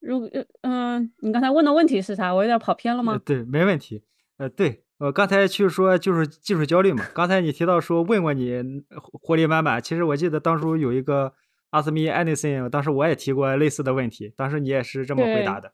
[0.00, 0.28] 如
[0.62, 2.32] 嗯、你刚才问的问题是啥？
[2.32, 3.20] 我有点跑偏了吗？
[3.24, 4.02] 对，没问题。
[4.38, 7.04] 呃，对，我刚才去说就是技术焦虑嘛。
[7.14, 8.52] 刚才你提到说问过你
[8.90, 11.32] 呃活活力满满，其实我记得当初有一个
[11.70, 15.72] Ask Me Anything，当时我也提过类似的问题，当时你也是这么回答的。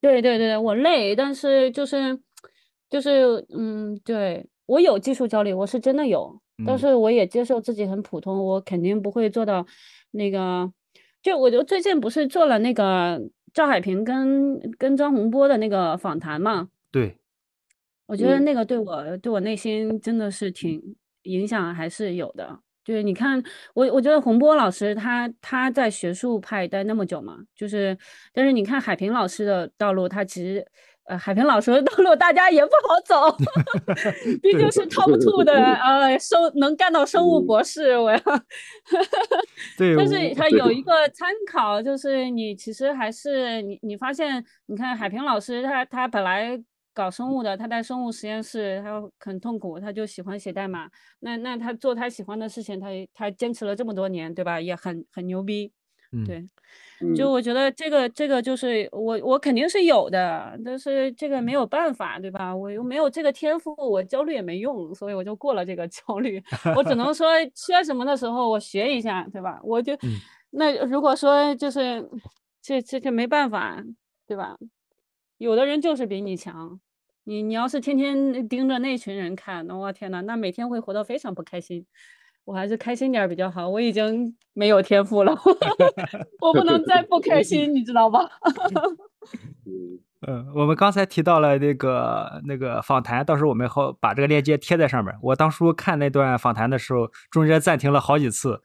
[0.00, 2.18] 对对对，我累，但是就是
[2.90, 9.66] 就是嗯，对我有技术焦虑，我是真的有，但嗯是我也接受自己很普通，我肯定不会做到
[10.10, 10.72] 那个。
[11.22, 13.20] 就我就最近不是做了那个
[13.52, 17.18] 赵海平跟跟张洪波的那个访谈嘛，对，
[18.06, 20.80] 我觉得嗯那个对我对我内心真的是挺
[21.22, 22.58] 影响还是有的。
[22.84, 23.42] 就是你看，
[23.74, 27.98] 我我觉得洪波老师他他在学术派待那么久嘛，就是
[28.32, 30.64] 但是你看海平老师的道路，他其实
[31.06, 33.36] 呃海平老师的道路大家也不好走，
[34.40, 38.18] 毕竟是 top two 的呃生能干到生物博士，我要。
[39.76, 46.56] 对，但是他有一个参考，就是你其实还是你你发现，你看海平老师他他本来
[46.96, 50.88] 搞生物的，他在生物实验室他很痛苦，他就喜欢写代码。
[51.20, 54.58] 那那他做他喜欢的事情，他他坚持了这么多年，对吧？
[54.58, 55.70] 也很很牛逼。
[56.12, 56.42] 嗯对，
[57.00, 62.54] 嗯就我觉得这个这个就是我我肯定是有的，但是这个没有办法，对吧？
[62.56, 66.42] 我又没有这个天赋，我焦虑也没用，所以我就过了这个焦虑。
[66.76, 69.60] 我只能说缺什么的时候我学一下，对吧？
[69.62, 72.08] 我就、嗯那如果说就是
[72.62, 73.82] 这这这没办法，
[74.26, 74.56] 对吧？
[75.38, 76.80] 有的人就是比你强，
[77.28, 81.84] 你你要是天天盯着那群人看，那我天呐，那每天会活得非常不开心。
[82.44, 85.34] 我还是开心点儿比较好，我已经没有天赋了，
[86.40, 88.20] 我不能再不开心，你知道吧？
[89.66, 95.12] 嗯 嗯，我们刚才提到了那个那个访谈，到时候我们好把这个链接贴在上面。
[95.20, 98.60] 我当初看那段访谈的时候，中间暂停了好几次，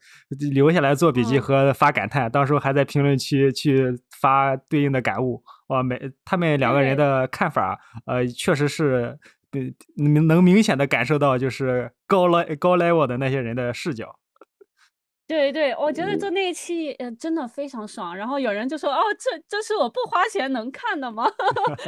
[0.52, 5.42] 留下来做笔记嗯和发感叹，到时候还在评论区去发对应的感悟。
[5.72, 9.18] 哇，每他们两个人的看法，呃，确实是，
[9.52, 9.60] 呃，
[9.96, 14.16] 能能明显的感受到就是高 le 高 level 的那些人的视角。
[15.26, 18.14] 对对，我觉得嗯做那一期呃真的非常爽。
[18.14, 21.24] 然后有人就说：“哦，这这是我不花钱能看的吗？”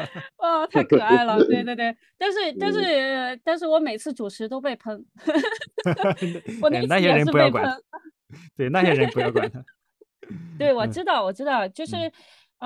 [0.38, 1.36] 哦，太可爱了。
[1.44, 5.04] 对对对， 但是但是呃但是我每次主持都被喷，
[6.62, 7.70] 我那对那些人不要管。
[8.56, 9.62] 对那些人不要管他。
[10.58, 12.12] 对，我嗯知道，我知道，就是，嗯，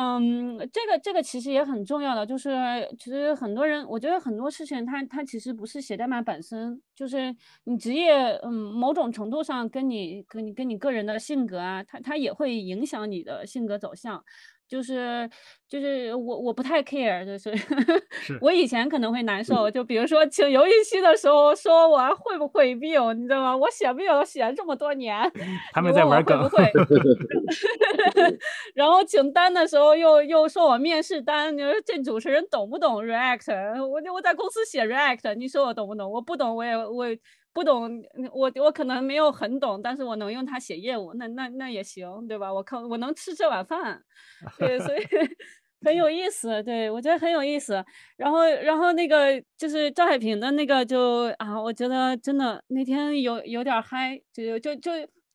[0.01, 2.53] 嗯这个这个其实也很重要的，就是
[2.97, 7.35] 其实很多人，我觉得很多事情它它其实不是写代码本身，就是
[7.65, 8.13] 你职业，
[8.45, 14.25] 嗯，某种程度上跟你跟你跟你个人的性格啊，它它也会影响你的性格走向。
[14.69, 15.29] 就是
[15.69, 23.57] 就是我我不太 care，就是是 我以前可能会难受，就比如说请游戏期的时候说我会不会 build，你知道吗？
[23.57, 25.19] 我写 build 写了这么多年，
[25.73, 26.73] 他们在玩梗会不会？
[28.75, 33.87] 然后请单的时候又又说我面试单，你说这主持人懂不懂 React？
[33.89, 36.11] 我就我在公司写 React，你说我懂不懂？
[36.11, 37.19] 我不懂，我也我也
[37.59, 37.91] 不懂，
[38.33, 42.53] 我我可能没有很懂，但是我能用它写业务，那那那也行，对吧？
[42.55, 44.01] 我靠，我能吃这碗饭，
[44.59, 45.01] 对，所以
[45.85, 47.85] 很有意思，对我觉得很有意思。
[48.17, 54.93] 然后然后那个就是赵海平的那个就啊，我觉得真的那天有有点儿嗨，就就就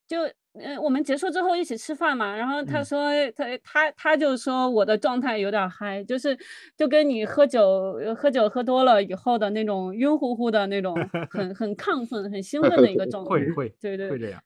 [0.07, 0.19] 就
[0.53, 6.37] 嗯，我们结束之后一起吃饭嘛，然后他嗯说他他他就说我的状态有点儿嗨，就是
[6.77, 10.95] 就跟你喝酒喝酒喝多了以后的那种晕乎乎的那种
[11.31, 13.29] 很很亢奋、很兴奋的一个状态。
[13.31, 14.39] 会会对对会这样。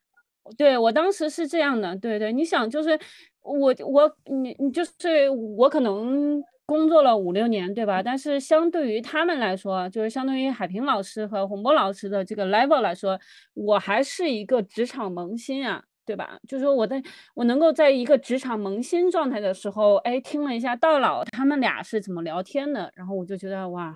[0.56, 2.98] 对我当时是这样的，对对，你想就是
[3.42, 8.02] 我我你你就是我可能工作了五六年，对吧？
[8.02, 13.20] 但是相对于他们来说，就是相对于海平老师和洪波老师的这个 level 来说，
[13.52, 15.84] 我还是一个职场萌新啊。
[16.08, 16.38] 对吧？
[16.48, 17.02] 就是说我在
[17.34, 23.94] 我能够在一个职场萌新状态的时候，哎，听了一下道老他们俩是怎么聊天的，然后我就觉得哇，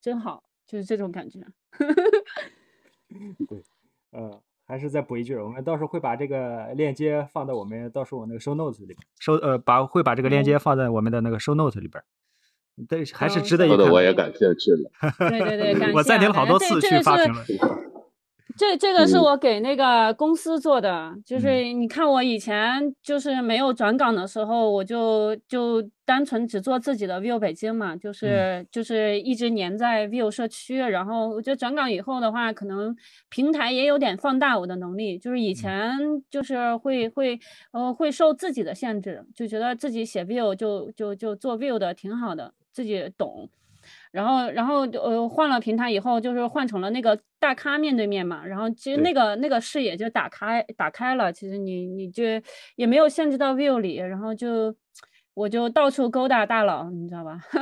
[0.00, 1.40] 真好，就是这种感觉。
[3.48, 3.60] 对，
[4.12, 12.00] 呃，还是再补一句，我们到时候会把这个链接放到我们到时候我那个 show notes 里边，收呃把会把这个链接放在我们的那个 show notes 里边，
[12.88, 15.28] 对，还是嗯值得一说的我也感兴趣了。
[15.28, 17.89] 对对对， 感我暂停了好多次去发评论。
[18.60, 19.22] 这这个是嗯。
[19.22, 32.94] 我给那个公司做的，就是嗯你看我以前就是没有转岗的时候，我就就单纯只做自己的 View 北京嘛，就是就是一直黏在 View 社区，然后我觉得转岗以后的话，可能
[33.30, 35.98] 平台也有点放大我的能力，就是以前
[36.30, 37.40] 就是会会
[37.72, 43.48] 呃会受自己的限制，就觉得自己写 View 就就就做 View 的挺好的，自己懂。
[44.12, 48.44] 然后，然后呃，换了平台以后，就是换成了那个大咖面对面嘛。
[48.44, 52.24] 然后其实那个那个视野就打开打开了，其实你你就
[52.76, 54.74] 也没有限制到 view 里，然后就
[55.34, 57.38] 我就到处勾搭大佬，你知道吧？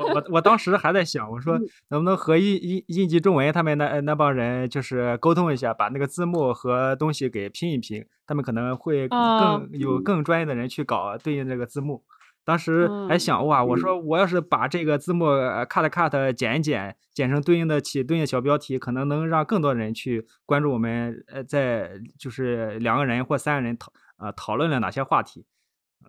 [0.00, 12.02] 我我我当时还在想，我说嗯能不能和印印印记中文他们那那帮人就是沟通一下，把那个字幕和东西给拼一拼，他们可能会哦更有更专业的人去搞对应这个字幕。
[12.44, 25.44] 当时还嗯想哇，我说我要是把这个字幕呃 cut cut 剪一剪，剪成对应的起对应的小标题，可能能让更多人去关注我们呃在就是两个人或三个人讨呃讨论了哪些话题。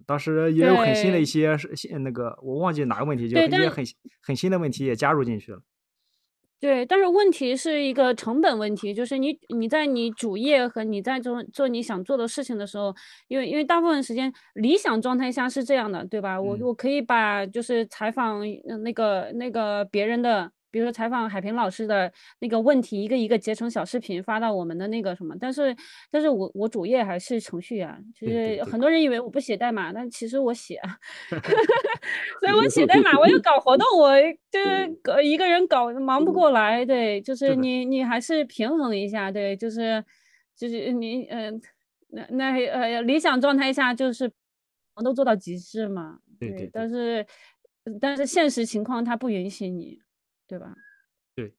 [0.07, 1.55] 当时也有很新的一些
[1.99, 3.85] 那个，我忘记哪个问题，就是一些很
[4.21, 5.61] 很新的问题也加入进去了。
[6.63, 12.95] 对，但是问题是一个成本问题，就是你你在你主业和你在做做你想做的事情的时候，
[13.27, 16.41] 因为因为大部分时间理想状态下是这样的，对吧？
[16.41, 18.39] 我嗯我可以把就是采访
[18.69, 25.73] 呃那个那个别人的，比如说采访海平老师的那个问题，一个一个截成小视频发到我们的那个什么，但是
[26.11, 28.83] 但是我我主业还是程序员，就是很。
[28.83, 30.77] 多人以为我不写代码，但其实我写。
[32.41, 34.11] 所以我写代码，我又搞活动，我
[34.51, 40.03] 就是搞一个人搞忙不过来，对，就是你你还是平衡一下，对，就是
[40.53, 41.61] 就是你嗯、
[42.09, 44.29] 那那呃理想状态下就是
[45.01, 47.25] 都做到极致嘛，对对对但是
[48.01, 49.97] 但是现实情况它不允许你，
[50.53, 50.67] 对吧？
[51.35, 51.51] 对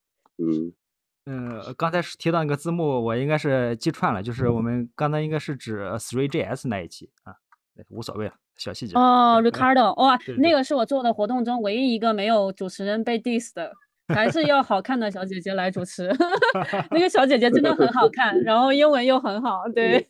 [1.26, 7.34] 嗯，呃，刚才提到那个字幕，我应该是记串了，就是我们刚才应该是指 Three.js 那一期啊，
[7.74, 8.97] 对无所谓了，小细节。
[8.97, 13.72] 哦对，Ricardo，哇，对对那个是我做的活动中唯一一个没有主持人被 diss 的，
[14.14, 16.09] 还是要好看的小姐姐来主持。
[16.92, 20.07] 那个小姐姐真的很好看，然后英文又很好，对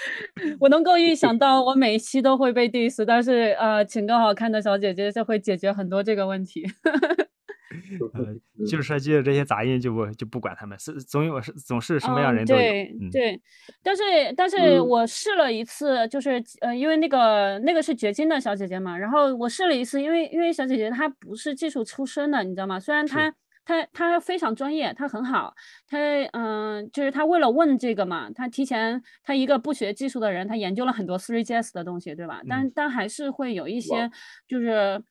[0.58, 6.64] 我能够预想到我每一期都会被 diss，但是呃，请个好看的小姐姐就会解决很多这个问题。
[8.14, 12.60] 呃，技术设计的这些杂音就不就不管他们，是总有是总是什么样嗯人都有。
[12.60, 13.40] 对嗯，对，
[13.82, 14.02] 但是
[14.36, 22.78] 但是嗯我试了一次，就是呃，因为那个那个是掘金的小姐姐嘛，然后我试了一次，因为因为小姐姐她不是技术出身的，你知道吗？
[22.78, 23.34] 虽然她
[23.64, 25.54] 他他非常专业，他很好，
[25.86, 25.98] 他
[26.32, 32.42] 嗯，就是他为了问这个嘛，他提前他一个不学技术的人，他研究了很多 three js 的东西，对吧？
[32.48, 34.10] 但但还是会有一些
[34.48, 35.02] 就是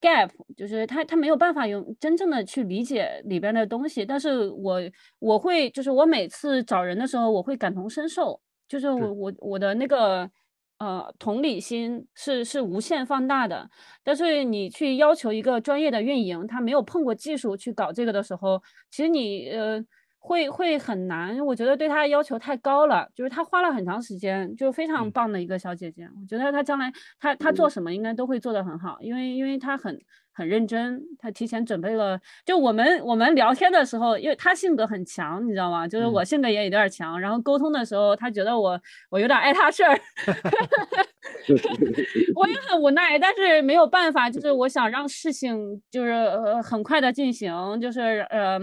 [0.00, 4.04] gap，就是他他没有办法用真正的去理解里边的东西。
[4.04, 4.80] 但是我
[5.18, 10.30] 我会就是我每次找人的时候，我会感同身受，就是我我我的那个。
[10.80, 13.68] 呃，同理心是是无限放大的，
[14.02, 19.84] 但是你去要求一个专业的运营，他没有碰过技术去搞这个的时候，其实你呃
[20.18, 21.38] 会会很难。
[21.44, 26.08] 我觉得对他要求太高了，就是他花了很长时间，就非常棒的一个小姐姐。
[26.18, 30.00] 我觉得她将来她她做什么应该都会做得很好，因为因为她很。
[30.32, 32.18] 很认真，他提前准备了。
[32.44, 35.86] 就我们我们聊天的时候，因为他性格很强，你知道吗？
[35.86, 37.18] 就是我性格也有点强。
[37.20, 39.94] 然后沟通的时候，他觉得我我有点碍他事儿，
[42.36, 44.30] 我也很无奈，但是没有办法。
[44.30, 48.00] 就是我想让事情就是呃很快的进行，就是
[48.30, 48.58] 呃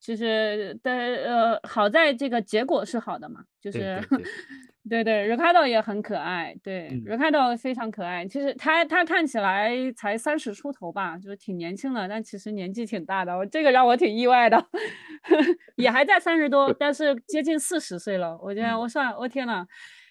[0.00, 4.00] 就是的呃好在这个结果是好的嘛，就是。
[4.88, 8.26] 对对，Ricardo 也很可爱，对，Ricardo 非常可爱。
[8.26, 14.62] 其实他他看起来才三十出头吧，就是挺年轻的，但其实年纪挺大的，我这个让我挺意外的，
[15.76, 18.38] 也还在三十多，但是接近四十岁了。
[18.42, 19.66] 我觉得我算，我天呐，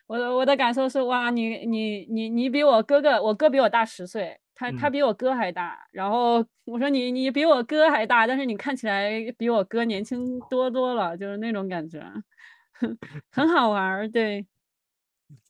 [0.08, 5.78] 我我的感受是哇，你你你你比我哥哥，我哥比我大十岁，他他比我哥还大。
[5.92, 12.02] 然后我说你你比我哥还大，但是你看起来比我哥年轻多多了，就是那种感觉，
[13.32, 14.46] 很好玩儿，对。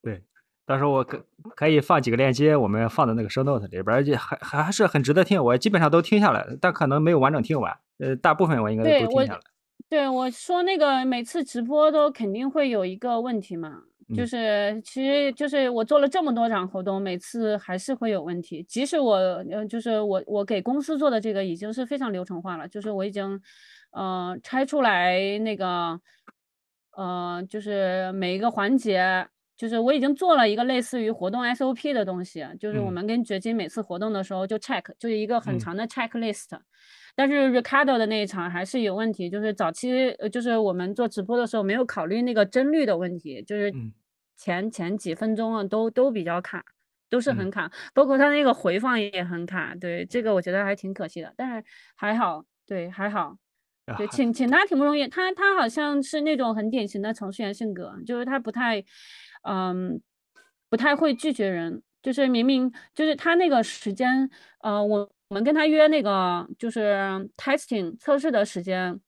[0.01, 0.23] 对，
[0.65, 5.43] 到时候我可可以放几个链接，我们放在那个 show note 里边，就还还还是很值得听。
[5.43, 7.77] 我基本上都听下来了，但可能没有完整听完。
[7.99, 9.39] 呃，大部分我应该都听下来。
[9.89, 13.81] 对，我说那个每次直播都肯定会有一个问题嘛，
[14.15, 18.63] 就是其实就是我做了这么多场活动，每次还是会有问题。
[18.63, 23.39] 即使我呃，就是我我给公司做的这个已经是非常流程化了，就是我已经
[23.91, 25.99] 呃拆出来那个
[26.97, 29.27] 呃，就是每一个环节。
[29.55, 36.49] 就是我已经做了一个类似于活动 SOP 的东西，就是我们跟掘金每次活动的时候就 check，就是一个很长的 checklist。
[37.15, 43.71] 但是 Ricardo 的那一场还是有问题，就是早期呃，就是我们做直播的时候没有考虑那个帧率的问题，就是
[44.35, 46.65] 前前几分钟啊都都比较卡，
[47.11, 49.75] 都是很卡，包括他那个回放也很卡。
[49.75, 51.63] 对这个我觉得还挺可惜的，但是
[51.95, 53.37] 还好，对还好，
[53.95, 58.83] 对请请他挺不容易，他他好像是那种很典型的程序员性格，就是他不太。
[59.43, 60.01] 嗯，
[60.69, 64.29] 不太会拒绝人，就是明明就是他那个时间，
[64.61, 68.99] 呃，我我们跟他约那个就是 testing 测试的时间，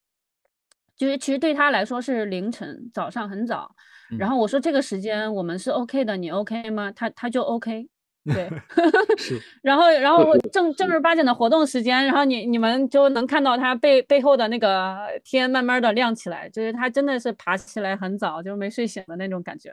[0.97, 3.75] 就是其实对他来说是凌晨早上很早，
[4.17, 6.91] 然后我说这个时间我们是 OK 的，你 OK 吗？
[6.91, 7.89] 他他就 OK。
[8.25, 8.49] 对，
[9.61, 19.71] 然后然后正正儿八经的活动时间，然后你你们就能看到他背背后的那个天慢慢的亮起来，就是他真的是爬起来很早，就没睡醒的那种感觉，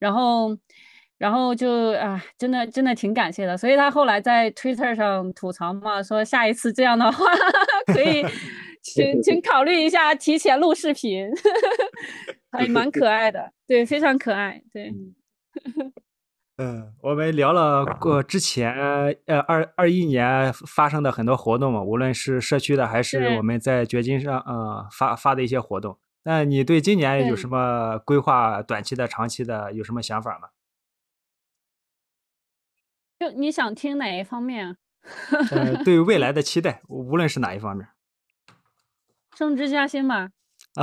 [0.00, 0.56] 然后
[1.16, 7.24] 然后就啊，真的真的挺感谢的，所以他后来在 Twitter 上吐槽嘛，说下一次这样的话
[7.94, 8.24] 可以
[8.82, 11.28] 请请考虑一下提前录视频，
[12.50, 14.92] 还蛮可爱的，对，非常可爱，对。
[16.58, 18.72] 嗯，我们聊了过之前
[19.26, 25.98] 呃二二一年发生的很多活动嘛，无论是社区的还是我们在掘金上呃发发的一些活动。
[26.22, 28.62] 那你对今年有什么规划？
[28.62, 30.48] 短期的、长期的有什么想法吗？
[33.18, 34.76] 就你想听哪一方面？
[35.50, 37.86] 呃，对 未来的期待，无论是哪一方面。
[39.36, 40.30] 升职加薪吧，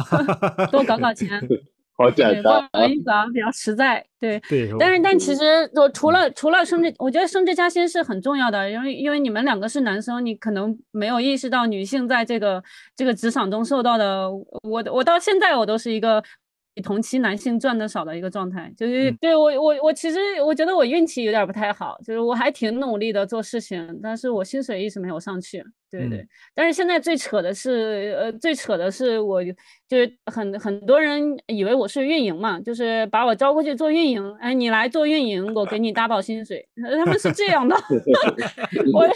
[0.71, 1.41] 多搞搞钱。
[1.96, 4.39] 好简单，不好意思啊，比较实在，对。
[4.50, 4.70] 对。
[4.80, 12.64] 但是，但其实，我除了除了升职，我觉得升职加薪是很重要的，因为因为你们两个是男生，你可能没有意识到女性在这个
[12.96, 14.30] 这个职场中受到的。
[14.64, 16.24] 我我到现在我都是一个。
[16.74, 26.28] 比同期男性赚的少的一个状态，就是对我我我其实我觉得我运气有点不太好，就是我还挺努力的做事情，但是我薪水一直没有上去，对对。
[26.55, 29.43] 但是现在最扯的是，呃，最扯的是我
[29.88, 36.67] 就是很很多人以为我是运营嘛，就是把我招过去做运营，哎，你来做运营，我给你大报薪水，
[36.97, 37.76] 他们是这样的。
[38.93, 39.07] 我，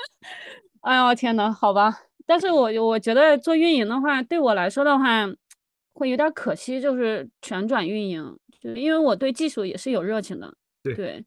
[0.82, 5.26] 哎呦天呐，好吧，但是我我觉得做运营的话，对我来说的话。
[5.92, 11.24] 会有点可惜，就是全转运营，就因为我对技术也是有热情的，对，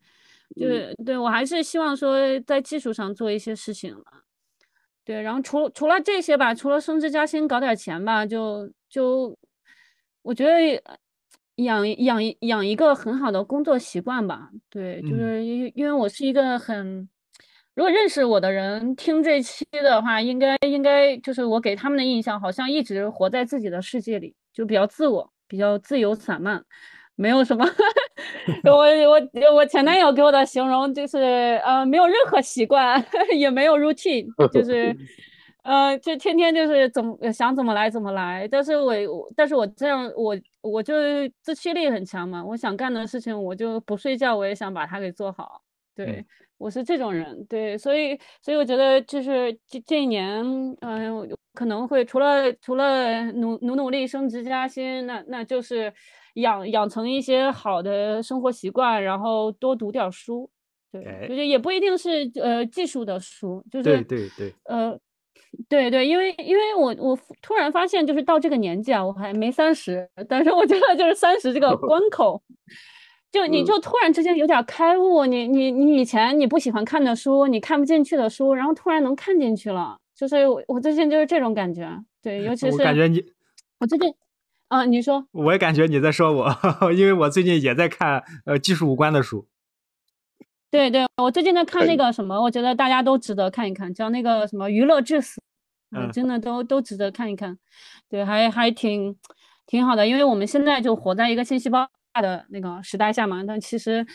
[0.55, 4.03] 就是对我还是希望说在技术上做一些事情了，
[5.03, 9.37] 对，然后除除了这些吧，除了升职加薪搞点钱吧，就就
[10.23, 10.81] 我觉得
[11.57, 17.07] 养养养一个很好的工作习惯吧，对，就是因因为我是一个很
[17.75, 26.63] 如果认识我的人听这期的话，应该应该就是我给他们的印象，好像一直活在自己的世界里，就比较自我，比较自由散漫，
[27.15, 27.63] 没有什么。
[28.65, 28.71] 我
[29.11, 33.03] 我我前男友给我的形容就是呃，没有任何习惯，
[33.37, 34.95] 也没有 routine，就 是
[35.63, 38.47] 呃，就天天就是怎么想怎么来怎么来。
[38.47, 38.93] 但是我
[39.35, 40.93] 但是我这样我我就
[41.41, 45.61] 自驱力很强嘛，我想干的事情我就不睡觉，我也想把它给做好。
[45.95, 46.25] 对。
[46.57, 50.41] 我是这种人，对，所以，所以我觉得就是这这一年，
[50.79, 55.91] 嗯，可能会除了除了努努努力升职加薪，那那就是
[56.35, 60.47] 养养成一些好的生活习惯，然后多读点书，
[60.91, 64.99] 对，就是也不一定是呃技术的书，就是对对对，呃，
[65.67, 72.43] 对对，因为因为我我突然发现，就是到这个年纪啊，我还没三十，但是我觉得就是三十这个关 口。
[73.31, 81.87] 就你就突然之间有点开悟，你你你以前你不喜欢看的书，你看不进去的书，然后突然能看进去了，就是我最近就是这种感觉，
[82.21, 83.23] 对，尤其是我感觉你，
[83.79, 84.13] 我最近，
[84.69, 86.49] 啊，你说，我也感觉你在说我，
[86.95, 89.45] 因为我最近也在看呃技术无关的书，
[90.71, 95.41] 对对，我最近在看那个什么，我觉得大家都值得看一看，叫那个什么娱乐至死，
[95.91, 97.57] 嗯，真的都都值得看一看，
[98.09, 99.17] 对，还还挺
[99.67, 104.05] 挺好的，因为我们现在就活在一个信息爆炸的那个时代下嘛，但其实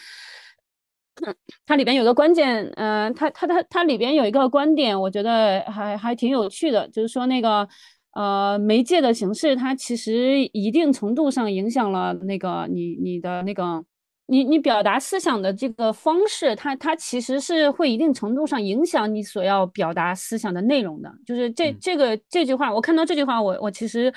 [1.66, 7.68] 它里边有个关键，嗯，它它它它里边有一个观点，我觉得还还挺有趣的，就是说那个
[8.14, 13.85] 呃媒介的形式，它其实一定程度上影响了那个你你的那个
[14.27, 21.12] 你你表达思想的这个方式，它它其实是会一定程度上影响你所要表达思想的内容的。
[21.27, 24.12] 就是这这个这句话，我看到这句话，我我其实。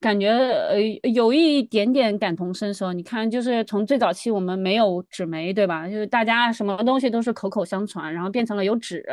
[0.00, 0.78] 感觉呃
[1.10, 2.92] 有一点点感同身受。
[2.92, 5.88] 你看，就是从最早期我们没有纸媒，对吧？
[5.88, 9.04] 就是大家什么东西都是口口相传，然后变成了有纸，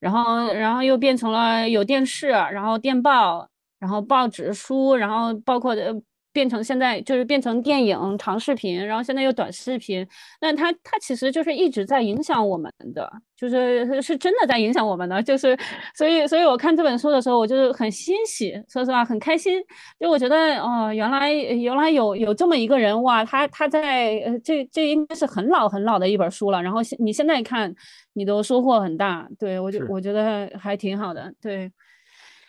[0.00, 3.48] 然后然后又变成了有电视，然后电报，
[3.78, 5.92] 然后报纸、书，然后包括呃。
[6.36, 10.06] 变成现在就是变成电影长视频，然后现在又短视频，
[10.38, 15.56] 那它它其实就是一直在影响我们的，就是是真的在影响我们的，就是
[15.94, 19.62] 所以所以我看这本书的时候，我就是很欣喜，说实话很开心，
[19.98, 27.74] 就我觉得哦，原来原来有有这么一个人哇，他他在呃这这应该是很老很老的一本书了，然后现你现在看
[28.12, 31.72] 你都收获很大，对我就我觉得还挺好的，对，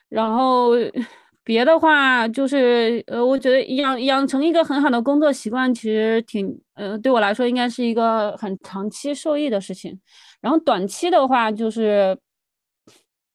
[0.10, 0.72] 然后。
[1.48, 9.98] 别的话就是，呃，我觉得养养成一个很好的工作习惯，其实挺，呃，对我来说应该是一个很长期受益的事情。
[10.42, 12.18] 然后短期的话，就是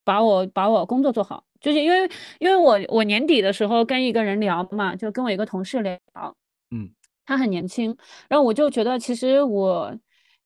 [0.05, 2.07] 把我把我工作做好，就是因为
[2.39, 5.99] 因为我我年底的时候跟一个人聊嘛，就跟我一个同事聊，
[6.71, 6.91] 嗯，
[7.25, 7.97] 他很年轻，
[8.29, 9.97] 然后我就觉得其实我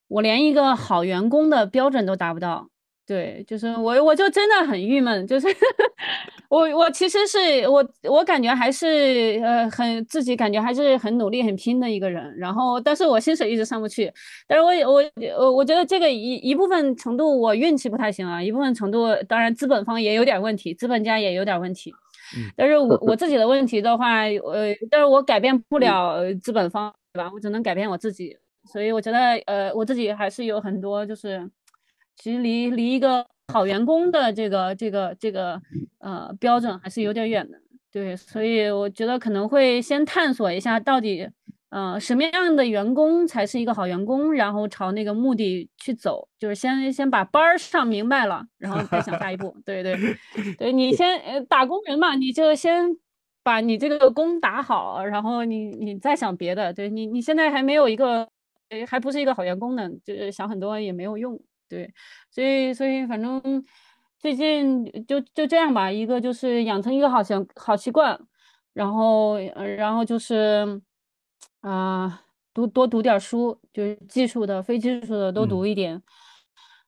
[0.07, 2.69] 我连一个好员工的标准都达不到。
[3.07, 5.25] 对，就是我，我就真的很郁闷。
[5.29, 5.47] 就是
[6.51, 7.39] 我，我其实是
[7.69, 12.37] 我，我感觉还是呃，很自己感觉还是很努力、很拼的一个人。
[12.37, 14.13] 然后，但是我薪水一直上不去。
[14.49, 15.03] 但是我，我，
[15.39, 21.95] 我，我觉得这个一一部分程度我运气不太行啊，一部分程度当然资本方也有点问题，资本家也有点问题。
[22.57, 27.31] 但是我我自己的问题的话，呃，但是我改变不了资本方，对吧？
[27.33, 28.37] 我只能改变我自己。
[28.73, 31.49] 所以我觉得，呃，我自己还是有很多就是。
[32.17, 35.61] 其实离离一个好员工的这个这个这个
[35.99, 37.59] 呃标准还是有点远的，
[37.93, 41.29] 对，所以我觉得可能会先探索一下到底
[41.71, 49.57] 呃什么样的员工才是一个好员工，然后朝那个目的去走，就是先先把班儿上明白了，然后再想下一步。
[49.65, 49.97] 对对
[50.59, 52.97] 对，你先呃打工人嘛，你就先
[53.43, 56.73] 把你这个工打好，然后你你再想别的。
[56.73, 58.29] 对你你现在还没有一个
[58.89, 61.39] 还不是一个好员工呢，就是想很多也没有用。
[61.69, 61.93] 对，
[62.31, 63.65] 所以所以反正
[64.19, 68.19] 最近就就这样吧，一个就是养成一个好习好习惯，
[68.73, 69.39] 然后
[69.79, 70.81] 然后就是
[71.61, 72.23] 啊，
[72.55, 76.03] 读多读点书，就是技术的、非技术的都读一点，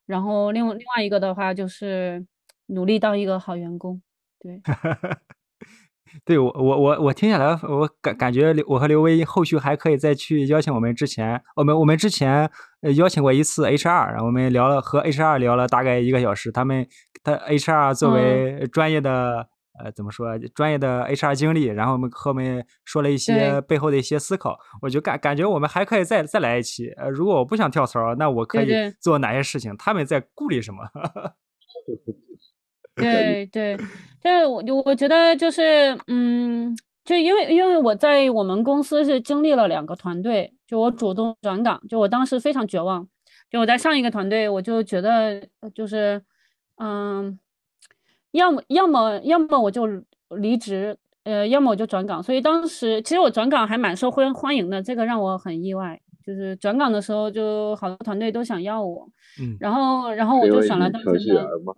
[0.05, 2.25] 然后另另外一个的话就是
[2.67, 4.01] 努力当一个好员工，
[4.39, 4.61] 对。
[6.25, 12.49] 对我我我我听下来，我感感觉我和刘威后续还可以再去邀请我们之前我们我们之前
[12.95, 16.51] 邀请过一次 HR，然后我们聊了和 HR 聊了大概一个小时。
[16.51, 16.87] 他们
[17.23, 19.47] 他 HR 作为专业的
[19.83, 24.57] 呃怎么说专业的 HR 经理，然后我们和我们说了一些背后的一些思考。
[24.81, 26.87] 我就感感觉我们还可以再再来一期。
[26.97, 28.71] 呃，如果我不想跳槽，那我可以
[29.01, 29.75] 做哪些事情？
[29.77, 30.79] 他们在顾虑什么？
[32.95, 33.77] 对对，
[34.21, 36.75] 但是我我觉得就是，嗯，
[37.05, 43.07] 就因为因为我在我们公司是经历了两个团队，就我主动转岗，就我当时非常绝望，
[43.49, 46.21] 就我在上一个团队，我就觉得呃就是，
[46.77, 47.39] 嗯，
[48.33, 49.87] 要么要么要么我就
[50.37, 52.21] 离职，呃，要么我就转岗。
[52.21, 55.99] 所以当时其实我转岗还蛮受欢欢迎的，这个让我很意外。
[56.23, 59.09] 就是转岗的时候，就好多团队都想要我，
[59.41, 61.59] 嗯然后然后我就选了当时你程序员的。
[61.65, 61.73] 嘛，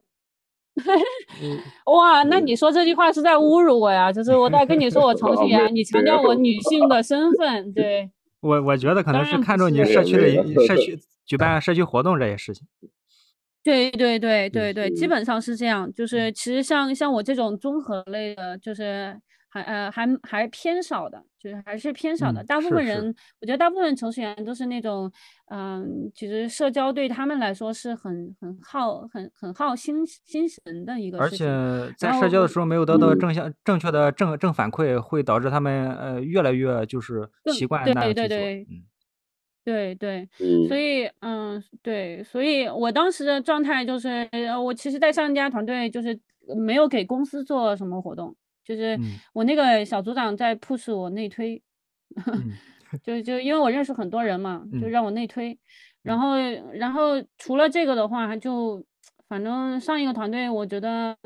[1.96, 4.12] 哇，那你说这句话是在侮辱我呀？
[4.12, 8.12] 就是我在跟你说我程序员，你强调我女性的身份，对。
[8.42, 12.68] 我我觉得可能是看中你社区的一社区举办社区活动这些事情。
[13.64, 15.92] 对对对对对，基嗯本上是这样。
[15.94, 19.16] 就是其实像像我这种综合类的，就是
[19.54, 22.42] 还呃还还偏少的，就是还是偏少的。
[22.42, 25.12] 嗯大部是是分人，我觉得大部分程序员都是那种，
[25.52, 31.44] 嗯，其实社交对他们来说是很很耗很很耗心心神的一个而且事
[31.88, 31.96] 情。
[31.98, 38.28] 在社交的时候没有得到嗯正向正确的正正反馈，会导致他们呃越来越就是习惯对那样去做。
[38.28, 38.84] 对对嗯
[39.64, 46.20] 对对，嗯所以，嗯，对，所以我当时的状态就是，呃我其实，在上一家团队就是
[46.58, 48.36] 没有给公司做什么活动，
[48.76, 49.20] 就是嗯。
[49.34, 51.62] 我那个小组长在 push 我内推，
[52.16, 52.52] 嗯。
[53.04, 54.92] 就就因为我认识很多人嘛，就嗯。
[54.92, 55.58] 让我内推，
[56.04, 56.36] 然后
[56.74, 58.84] 然后除了这个的话，就
[59.30, 61.18] 反正上一个团队我觉得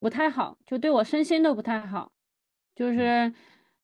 [0.00, 2.10] 不太好，就对我身心都不太好，
[2.74, 3.32] 就是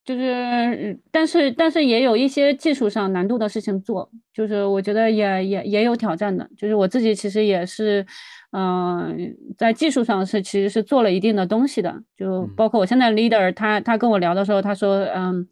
[0.05, 8.05] 就是，嗯但是但是也有一些技术上难度的事情做，就是我觉得也也也有挑战的，就是我自己其实也是，
[8.53, 15.48] 嗯、在技术上是其实是做了一定的东西的，就嗯包括我现在 leader 他他跟我聊的时候，他说，嗯。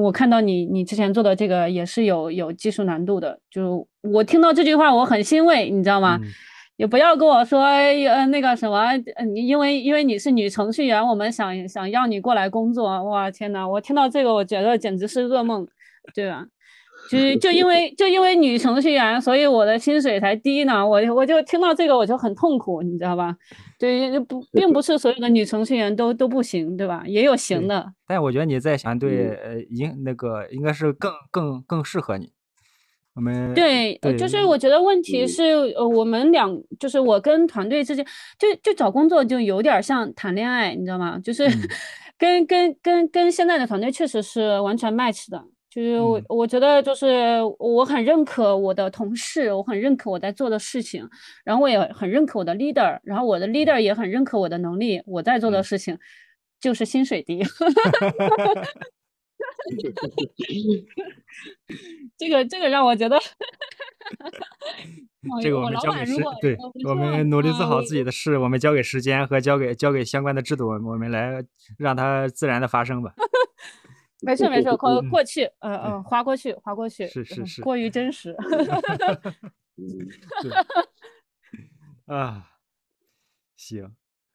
[0.00, 6.18] 我看到你，你之前做的这个也是有有技术难度的，就我听到这句话我很欣慰，你知道吗？
[6.22, 6.28] 嗯
[6.78, 8.78] 也不要跟我说，呃，那个什么，
[9.16, 15.66] 呃，你因为因为你是女程序员，我们想想要你过来工作，哇，天呐，我听到这个，我觉得简直是噩梦，
[16.14, 16.46] 对吧？
[17.10, 20.86] 就是就因为就因为女程序员，所以我的薪水才低呢。
[20.86, 23.36] 我我就听到这个我就很痛苦，你知道吧？
[23.78, 27.02] 对，不，并不是所有的女程序员都都不行，对吧？
[27.06, 27.92] 也有行的。
[28.06, 32.32] 但我觉得你在团队嗯呃应那个应该是更更更适合你。
[33.14, 35.42] 我们对，呃，就是我觉得问题嗯是，
[35.76, 38.02] 呃，我们两就是我跟团队之间，
[38.38, 41.18] 就就找工作就有点儿像谈恋爱，你知道吗？
[41.22, 41.68] 就是嗯
[42.16, 45.44] 跟跟跟跟现在的团队确实是完全 match 的。
[45.74, 51.08] 就是我嗯我觉得就是我很认可我的同事，我很认可我在做的事情，
[51.44, 55.98] 然后我也很认可我的 leader，然后我的 leader 也很认可我的能力，我在做的嗯事情
[56.60, 57.42] 就是薪水低。
[62.18, 63.18] 这个这个让我觉得
[65.42, 66.54] 这个我们交给时对
[66.86, 71.42] 我们努力做好自己的事，我们交给时间和交给交给相关的制度，我们来
[71.78, 73.14] 让它自然的发生吧。
[74.22, 75.08] 没事没事，过嗯。
[75.10, 78.36] 过去，嗯嗯，划过去，划过去，嗯是是是过于真实。
[82.06, 82.46] 啊，
[83.56, 83.90] 行，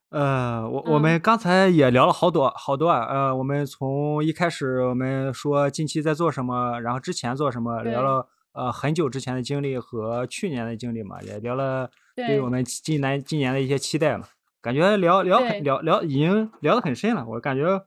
[0.09, 1.01] 呃，我我嗯。
[1.01, 12.41] 们刚才也聊了好多好多啊，呃，我们从一开始我们说近期在做什么，然后之前做什么，聊了呃很久之前的经历和去年的经历嘛，也聊了对对。
[12.41, 14.27] 我们今年今年的一些期待嘛，
[14.61, 17.85] 感觉聊聊很聊聊已经聊得很深了，我感觉。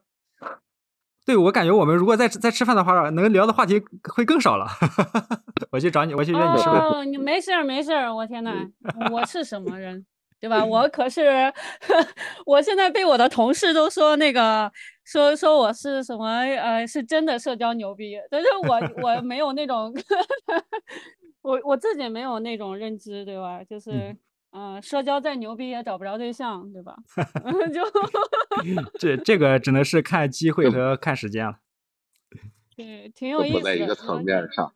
[1.25, 4.65] 对，我感觉我们如果在在吃饭的话，能聊的话题会更少了。
[5.71, 6.79] 我去找你，我去约你吃饭。
[6.79, 8.51] 哦，你没事儿没事儿，我天呐，
[9.11, 10.03] 我是什么人，
[10.39, 10.63] 对吧？
[10.65, 11.53] 我可是，
[12.45, 14.71] 我现在被我的同事都说那个
[15.05, 19.93] 说说我是什么呃，是真的社交牛逼，但是我我没有那种，
[21.43, 23.63] 我我自己没有那种认知，对吧？
[23.63, 24.15] 就是。
[24.51, 26.95] 嗯嗯、社交再牛逼也找不着对象，对吧？
[27.73, 27.81] 就
[28.99, 31.59] 这这个只能是看机会和看时间了。
[32.75, 33.63] 对，挺有意思的。
[33.63, 34.73] 在一个层嗯面上。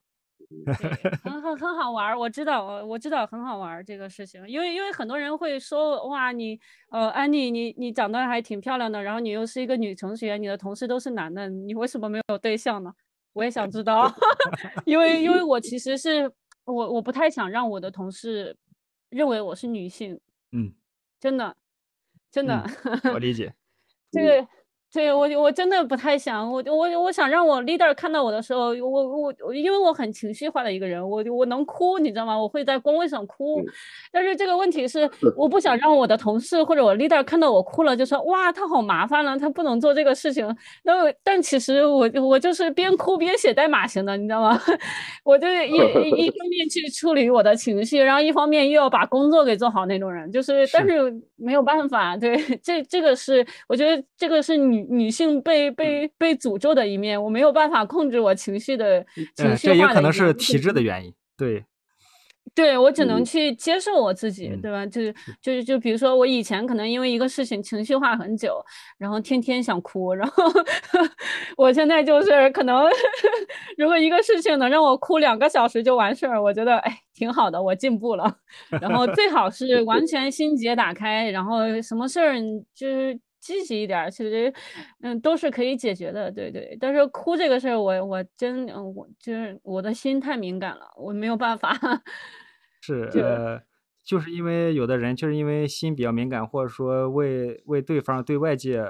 [0.65, 6.57] 对，很很很好玩儿，我知道，我我知道很好玩儿这个事情，因为因为很多人会说，哇，你
[6.91, 12.93] 呃，安妮，你你长得还挺漂亮的，然后你又是一个女程序员，你的同事都是男的，你为什么没有对象呢？
[13.33, 14.13] 我也想知道，
[14.85, 16.31] 因为因为我其实是
[16.63, 18.55] 我我不太想让我的同事
[19.15, 20.19] 认为我是女性，
[20.51, 20.73] 嗯，
[21.21, 21.55] 真的
[22.29, 22.65] 真的，
[23.13, 23.55] 我理解。
[24.11, 24.47] 这个，
[24.95, 32.39] 对我我真的不太想，我我我想让我 leader 看到我的时候，我我我因为我很情绪化的一个人，我我能哭，你知道吗？
[32.41, 33.65] 我会在工位上哭，嗯
[34.09, 40.47] 但是这个问题是，我不想让我的同事或者我 leader 看到我哭了，就说哇，他好麻烦了，他不能做这个事情。
[40.83, 44.57] 那我但其实我我就是边哭边写代码型的，你知道吗？
[45.25, 45.75] 我就一
[46.09, 59.01] 一一方面去处理我的情绪，然后一方面又要把工作给做好那种人，就是但是是没有办法，对，这这个是我觉得这个是女女性被被被诅咒的一面，我没有办法控制我情绪的
[59.35, 61.13] 情嗯，绪这也化的一面可能是体质的原因。
[61.37, 61.65] 对，
[62.53, 64.85] 对我只能嗯去接受我自己，嗯对吧？
[64.85, 68.63] 就是就是就比如说我以前可能因为一个事情情绪化很久，
[68.97, 70.43] 然后天天想哭，然后
[71.57, 72.85] 我现在就是可能
[73.77, 78.37] 如果一个事情能让我哭两个小时就完事儿，我觉得哎挺好的，我进步了。
[78.81, 82.35] 然后最好是完全心结打开，然后什么事儿
[82.73, 84.51] 就是积极一点儿，其实
[85.01, 86.75] 嗯都是可以解决的，对对。
[86.81, 91.71] 但是哭这个事儿，我我真嗯我就是我的心太敏感了，我没有办法。
[92.83, 93.61] 是就呃，
[94.03, 98.83] 就是因为有的人就是因为心比较敏感，或者说为为对方对外界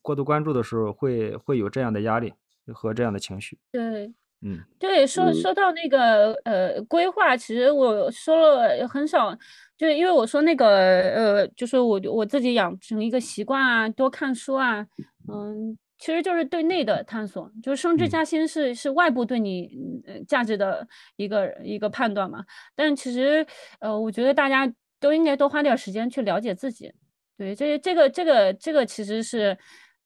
[0.00, 2.32] 过度关注的时候，会会有这样的压力
[2.72, 3.58] 和这样的情绪。
[3.72, 9.36] 对嗯对，说嗯说到那个呃规划，其实我说了很少，
[9.82, 14.86] 就是因为我说那个呃，就是我我自己养成一个习惯啊，多看书啊，
[15.26, 18.08] 嗯，其实就是对内的探索，就是升职嗯。
[18.08, 19.68] 加薪是是外部对你
[20.06, 22.44] 呃价值的一个一个判断嘛，
[22.76, 23.44] 但其实
[23.80, 26.92] 呃，我觉得大家都应该多花点儿时间去了解自己，
[27.36, 29.58] 对，这这个这个这个其实是。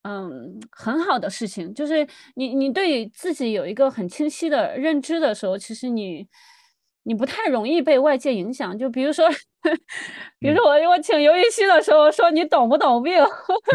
[0.09, 2.07] 嗯，很好的事情，就是
[2.37, 6.25] 你你对自己有一个很清晰的认知的时候，其实你
[7.07, 8.77] 你不太容易被外界影响。
[8.77, 9.29] 就比如说，
[10.41, 13.15] 比如说我我请刘禹锡的时候说你懂不懂病，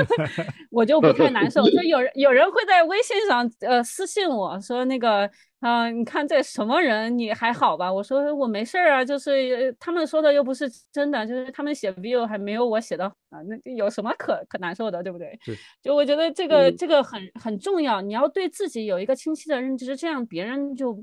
[0.69, 1.63] 我就不太难受。
[1.69, 5.29] 就有人有人会在微信上呃私信我说那个
[5.61, 7.93] 啊、你看这什么人，你还好吧？
[7.93, 15.39] 我说我没事儿啊，就是呃他们说的又不是真的，就是他们写 view 还没有我写的啊，那有什么可可难受的，对不对？
[15.83, 20.97] 就我觉得这个嗯这个很很重要，你要对自己有一个清晰的认知，这样别人就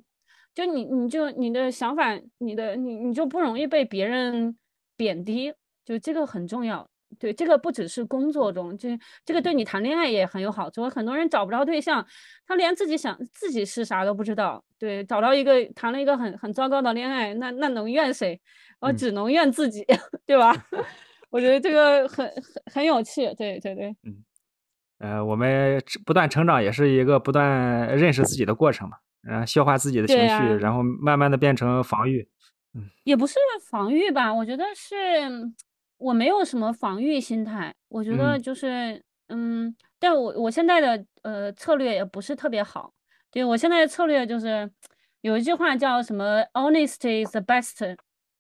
[0.58, 4.56] 就你你就你的想法，你的你你就不容易被别人
[4.96, 5.54] 贬低，
[5.84, 6.90] 就这个很重要。
[7.20, 10.88] 对，这个不只是工作中，这这个对你谈恋爱也很有好处。
[10.90, 12.04] 很多人找不着对象，
[12.44, 14.64] 他连自己想自己是啥都不知道。
[14.80, 18.40] 对，找到一个谈了一个很很糟糕的恋爱，那那能怨谁？
[18.80, 19.86] 我嗯只能怨自己，
[20.26, 20.52] 对吧？
[21.30, 22.42] 我觉得这个很很
[22.74, 23.32] 很有趣。
[23.36, 23.94] 对对对。
[24.02, 24.24] 嗯
[24.98, 32.28] 呃，我们不断成长也是一个不断认识自己的过程嘛，然后消化自己的情绪，啊然后慢慢的变成防御。
[32.74, 33.34] 嗯也不是
[33.70, 34.94] 防御吧，我觉得是
[35.96, 42.92] 我没有什么防御心态，我觉得嗯就是嗯，但我我现在的呃策略也不是特别好，
[43.30, 44.70] 对我现在的策略就是
[45.22, 47.96] 有一句话叫什么 “honesty is the best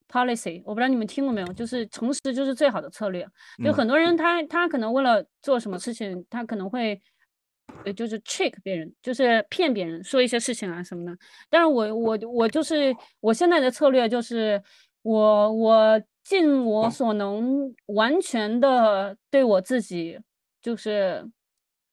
[0.08, 3.26] policy”，我不知道你们听过没有，就是诚实就是最好的策略。
[3.64, 7.00] 就嗯很多人他他可能为了做什么事情，他可能会
[7.84, 11.16] 呃就是 trick 别人，就是骗别人说一些事情啊什么的。
[11.48, 14.62] 但是我我我就是我现在的策略就是
[15.02, 20.18] 我我尽我所能，完全的对我自己
[20.60, 21.24] 就是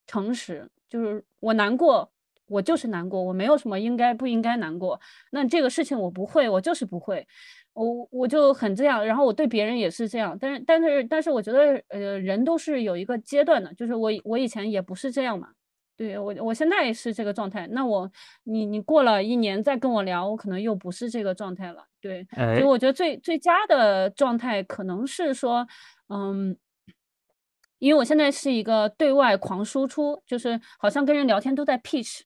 [0.06, 2.10] 诚实，就是我难过。
[2.48, 5.00] 我就是难过，我没有什么应该不应该难过。
[5.32, 7.26] 那这个事情我不会，我就是不会，
[7.72, 9.04] 我我就很这样。
[9.04, 15.48] 然后我对别人也是这样，但是但是但是我觉得呃人都是有一个阶段的，就是我我以前也不是这样嘛，
[15.96, 17.66] 对我我现在也是这个状态。
[17.68, 18.10] 那我
[18.44, 22.24] 你你过了一年再跟我聊，我可能又不是这个状态了，对。
[22.34, 25.66] 所哎以，我觉得最最佳的状态可能是说，
[26.08, 26.56] 嗯。
[27.78, 32.20] 因为我现在是一个对外狂输出，就是好像跟人聊天都在 pitch，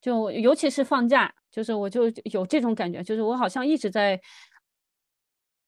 [0.00, 4.20] 就尤其是放假，就是我就有这种感觉，就是我好像一直在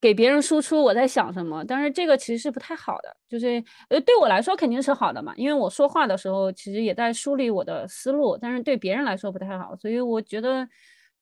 [0.00, 10.66] 给别人输出我在想什么，但是这个其实是不太好的，就是呃对我来说肯定是好的嘛，因为我说话的时候其实也在梳理我的思路，但是对别人来说不太好，所以我觉得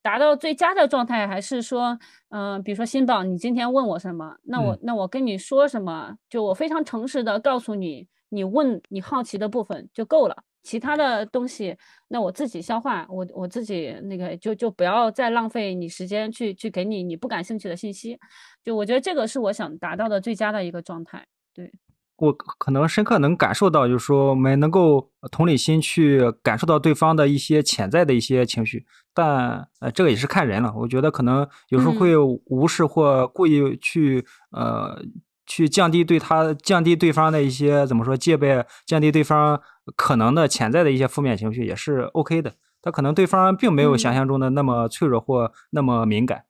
[0.00, 1.98] 达到最佳的状态还是说，
[2.30, 10.44] 嗯、比如说新宝，你今天问我什么，那我、嗯那我跟你说什么，就我非常诚实的告诉你，你问你好奇的部分就够了。
[10.68, 11.74] 其他的东西，
[12.08, 18.18] 那我自己消化，我我自己那个就就不要再浪费你时间去去给你你不感兴趣的信息，
[18.62, 21.26] 就我觉得这个是我想达到的最佳的一个状态。
[21.54, 21.72] 对，
[22.18, 30.70] 我可能深刻能感受到，就是说我们能够同理心去感受到对方的一些潜在的一些情绪，但呃，这个也是看人了。
[30.76, 32.14] 我觉得可能有时候嗯会
[32.44, 35.02] 无视或故意去呃
[35.48, 39.60] 去降低对他降低对方的一些怎么说戒备，降低对方
[39.96, 42.52] 可能的潜在的一些负面情绪也是 OK 的。
[42.80, 46.44] 他可能对方并没有想嗯象中的那么脆弱或那么敏感。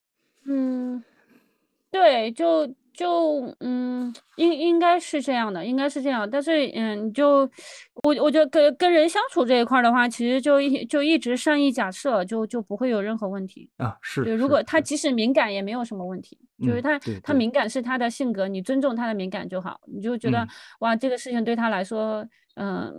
[0.44, 1.02] 嗯，
[1.90, 6.28] 对，就就嗯，应应该是这样的，应该是这样。
[6.28, 7.48] 但是嗯，就
[8.02, 13.70] 我我觉得跟跟人相处这一块儿的话，其实就一就一直善意假设，就就不会有任何问题。
[13.76, 14.24] 啊，是。
[14.24, 19.80] 对，如果他即使敏感也没有什么问题，就是嗯他他敏感是他的性格，你尊重他的敏感就好。
[19.86, 20.48] 你就觉得嗯
[20.80, 22.26] 哇，这个事情对他来说，
[22.56, 22.92] 嗯，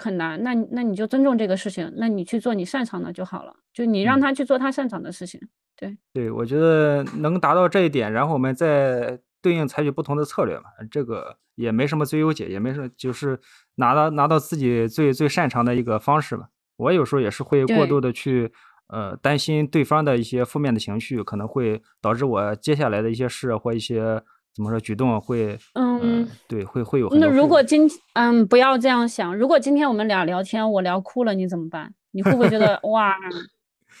[0.00, 5.38] 很难，那那你就尊重这个事情，那你去做你擅长的就好了，就你让嗯他去做他擅长的事情。
[5.76, 13.38] 对对，我觉得能达到这一点，然后我们再对应采取不同的策略嘛，这个也没什么最优解，也没什么，就是
[13.74, 16.46] 拿到拿到自己最最擅长的一个方式吧。
[16.78, 18.50] 我有时候也是会过度的去
[18.88, 24.22] 呃担心对方的一些负面的情绪，可能会导致我接下来的一些事或一些
[24.54, 31.92] 怎么说举动会嗯呃对会会有很那如果今嗯不要这样想，如果今天我们俩聊天，我聊哭了，你怎么办？
[32.12, 33.14] 你会不会觉得 哇？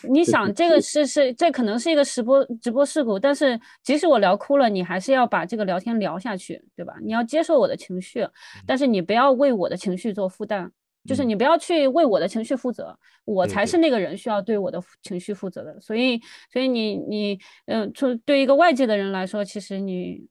[0.08, 6.94] 你想这个是是这可能是一个直播直播事故，但是即使我聊哭了，你还是要把这个聊天聊下去，对吧？
[7.02, 8.26] 你要接受我的情绪，
[8.66, 10.70] 但是你不要为我的情绪做负担，
[11.06, 15.80] 就是嗯你不要去为我的情绪负责，我才是那个人需要对我的情绪负责的。
[15.80, 16.20] 所以，
[16.52, 20.26] 所以你你嗯，从对一个外界的人来说，其实你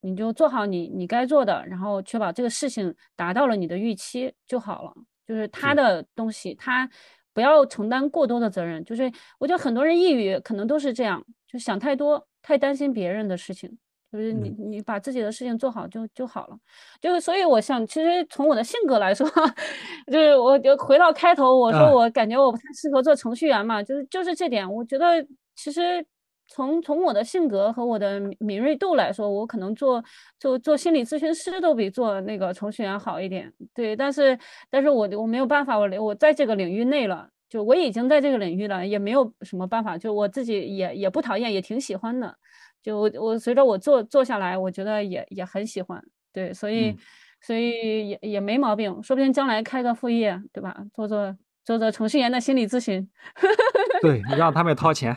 [0.00, 4.92] 你就做好你你该做的，然后确保这个事情达到了你的预期就好了。
[5.26, 6.88] 就是他的东西，他
[7.34, 8.84] 不要承担过多的责任。
[8.84, 13.78] 就是我觉得很多人抑郁可能都是这样，就想太多，太担心别人的事情。
[14.10, 16.56] 就是你嗯你把自己的事情做好就就好了。
[17.00, 19.28] 就是所以我想，其实从我的性格来说，
[20.10, 26.04] 就是我就回到开头，我说啊我感觉我不太适合做程序员嘛，就是就是这点，我觉得其实。
[26.48, 30.02] 从从我的性格和我的敏敏锐度来说，我可能做
[30.40, 33.52] 做做心理咨询师都比做那个程序员好一点。
[33.74, 34.36] 对，但是
[34.70, 42.34] 但是我我没有办法，我我在这个领域内了，就我已经在这个领域了，也没有什么办法，就我自己也也不讨厌，也挺喜欢的。
[42.82, 46.02] 就我我随着我做做下来，我觉得也也很喜欢。
[46.32, 46.98] 对，所以、嗯
[47.40, 50.76] 所以也也没毛病，说不定将来开个副业，对吧？
[50.92, 53.08] 做做做做程序员的心理咨询。
[54.02, 55.16] 对，让他们掏钱。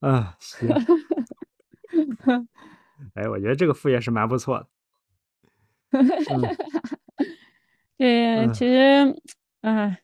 [0.00, 0.68] 嗯， 行。
[3.14, 4.66] 哎，我觉得这个副业是蛮不错的。
[5.92, 6.40] 嗯
[7.98, 9.14] 对，嗯其实，
[9.60, 10.02] 哎，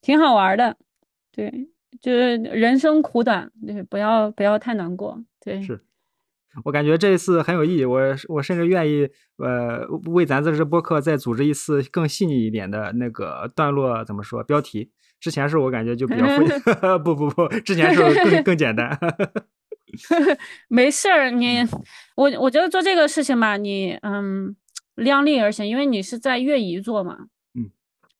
[0.00, 0.76] 挺好玩儿的。
[1.32, 1.68] 对，
[2.00, 5.22] 就是人生苦短，对，不要不要太难过。
[5.40, 5.84] 对，是
[6.64, 14.90] 我感觉这一次很有意义，我我甚至愿意呃为咱这支播客再组织一次更细腻一点的那个段落，怎么说标题？
[15.20, 16.44] 之前是我感觉就比较复
[17.02, 18.98] 不不不，之前是更更简单。
[20.68, 21.64] 没事儿，你
[22.16, 24.54] 我我觉得做这个事情吧，你嗯
[24.96, 27.26] 量力而行，因为你是在业余做嘛。
[27.54, 27.70] 嗯。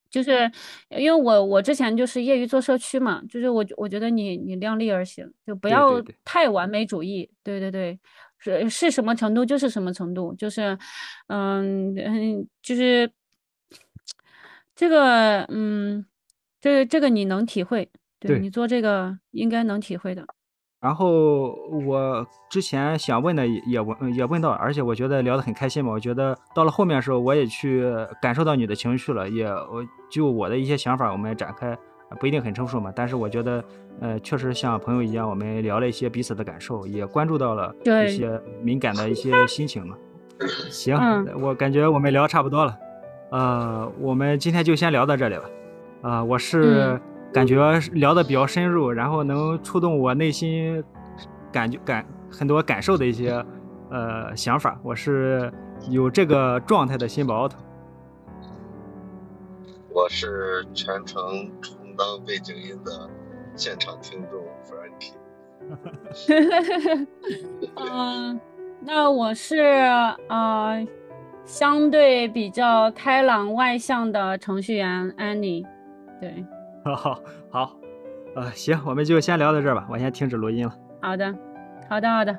[0.08, 0.50] 就是
[0.88, 7.28] 因为我我之前就是业余做社区嘛，就是我我觉得你你量力而行，就不要太完美主义。
[7.42, 7.98] 对对对，
[8.38, 10.78] 是是什么程度就是什么程度，就是
[11.26, 13.10] 嗯嗯，就是
[14.74, 16.06] 这个嗯，
[16.66, 17.88] 这个这个你能体会，
[18.18, 20.26] 对对你做这个应该能体会的。
[20.80, 21.52] 然后
[21.86, 25.92] 我之前想问的也也问也问到了，而且我觉得聊得很开心嘛。
[25.92, 27.84] 我觉得到了后面的时候，我也去
[28.20, 31.78] 感受到你的情绪了，也我就我的一些想法，我们展开
[32.18, 33.64] 不一定很成熟嘛，但是我觉得
[34.00, 39.96] 呃确实像朋友一样，我们聊了一些彼此的感受，也关注到了对一些敏感的一些心情嘛。
[40.68, 42.76] 行，嗯我感觉我们聊差不多了，
[43.30, 45.44] 呃，我们今天就先聊到这里吧。
[46.02, 47.00] 啊、我是嗯
[47.32, 50.82] 感觉聊的比较深入，然后能触动我内心
[51.52, 53.44] 感觉感很多感受的一些
[53.90, 55.52] 呃想法，我是
[55.90, 57.58] 有这个状态的新宝奥特。
[59.90, 63.10] 我是全程充当背景音的
[63.54, 65.14] 现场听众 Frankie。
[67.76, 68.40] 嗯，
[68.80, 69.58] 那我是
[70.28, 70.86] 呃
[71.44, 75.66] 相对比较开朗外向的程序员 Annie。
[76.20, 76.44] 对，
[76.84, 77.76] 好好好，
[78.34, 80.74] 呃，行，我们就先聊到这儿吧，我先停止录音了。
[81.02, 81.34] 好的，
[81.88, 82.36] 好的，好的。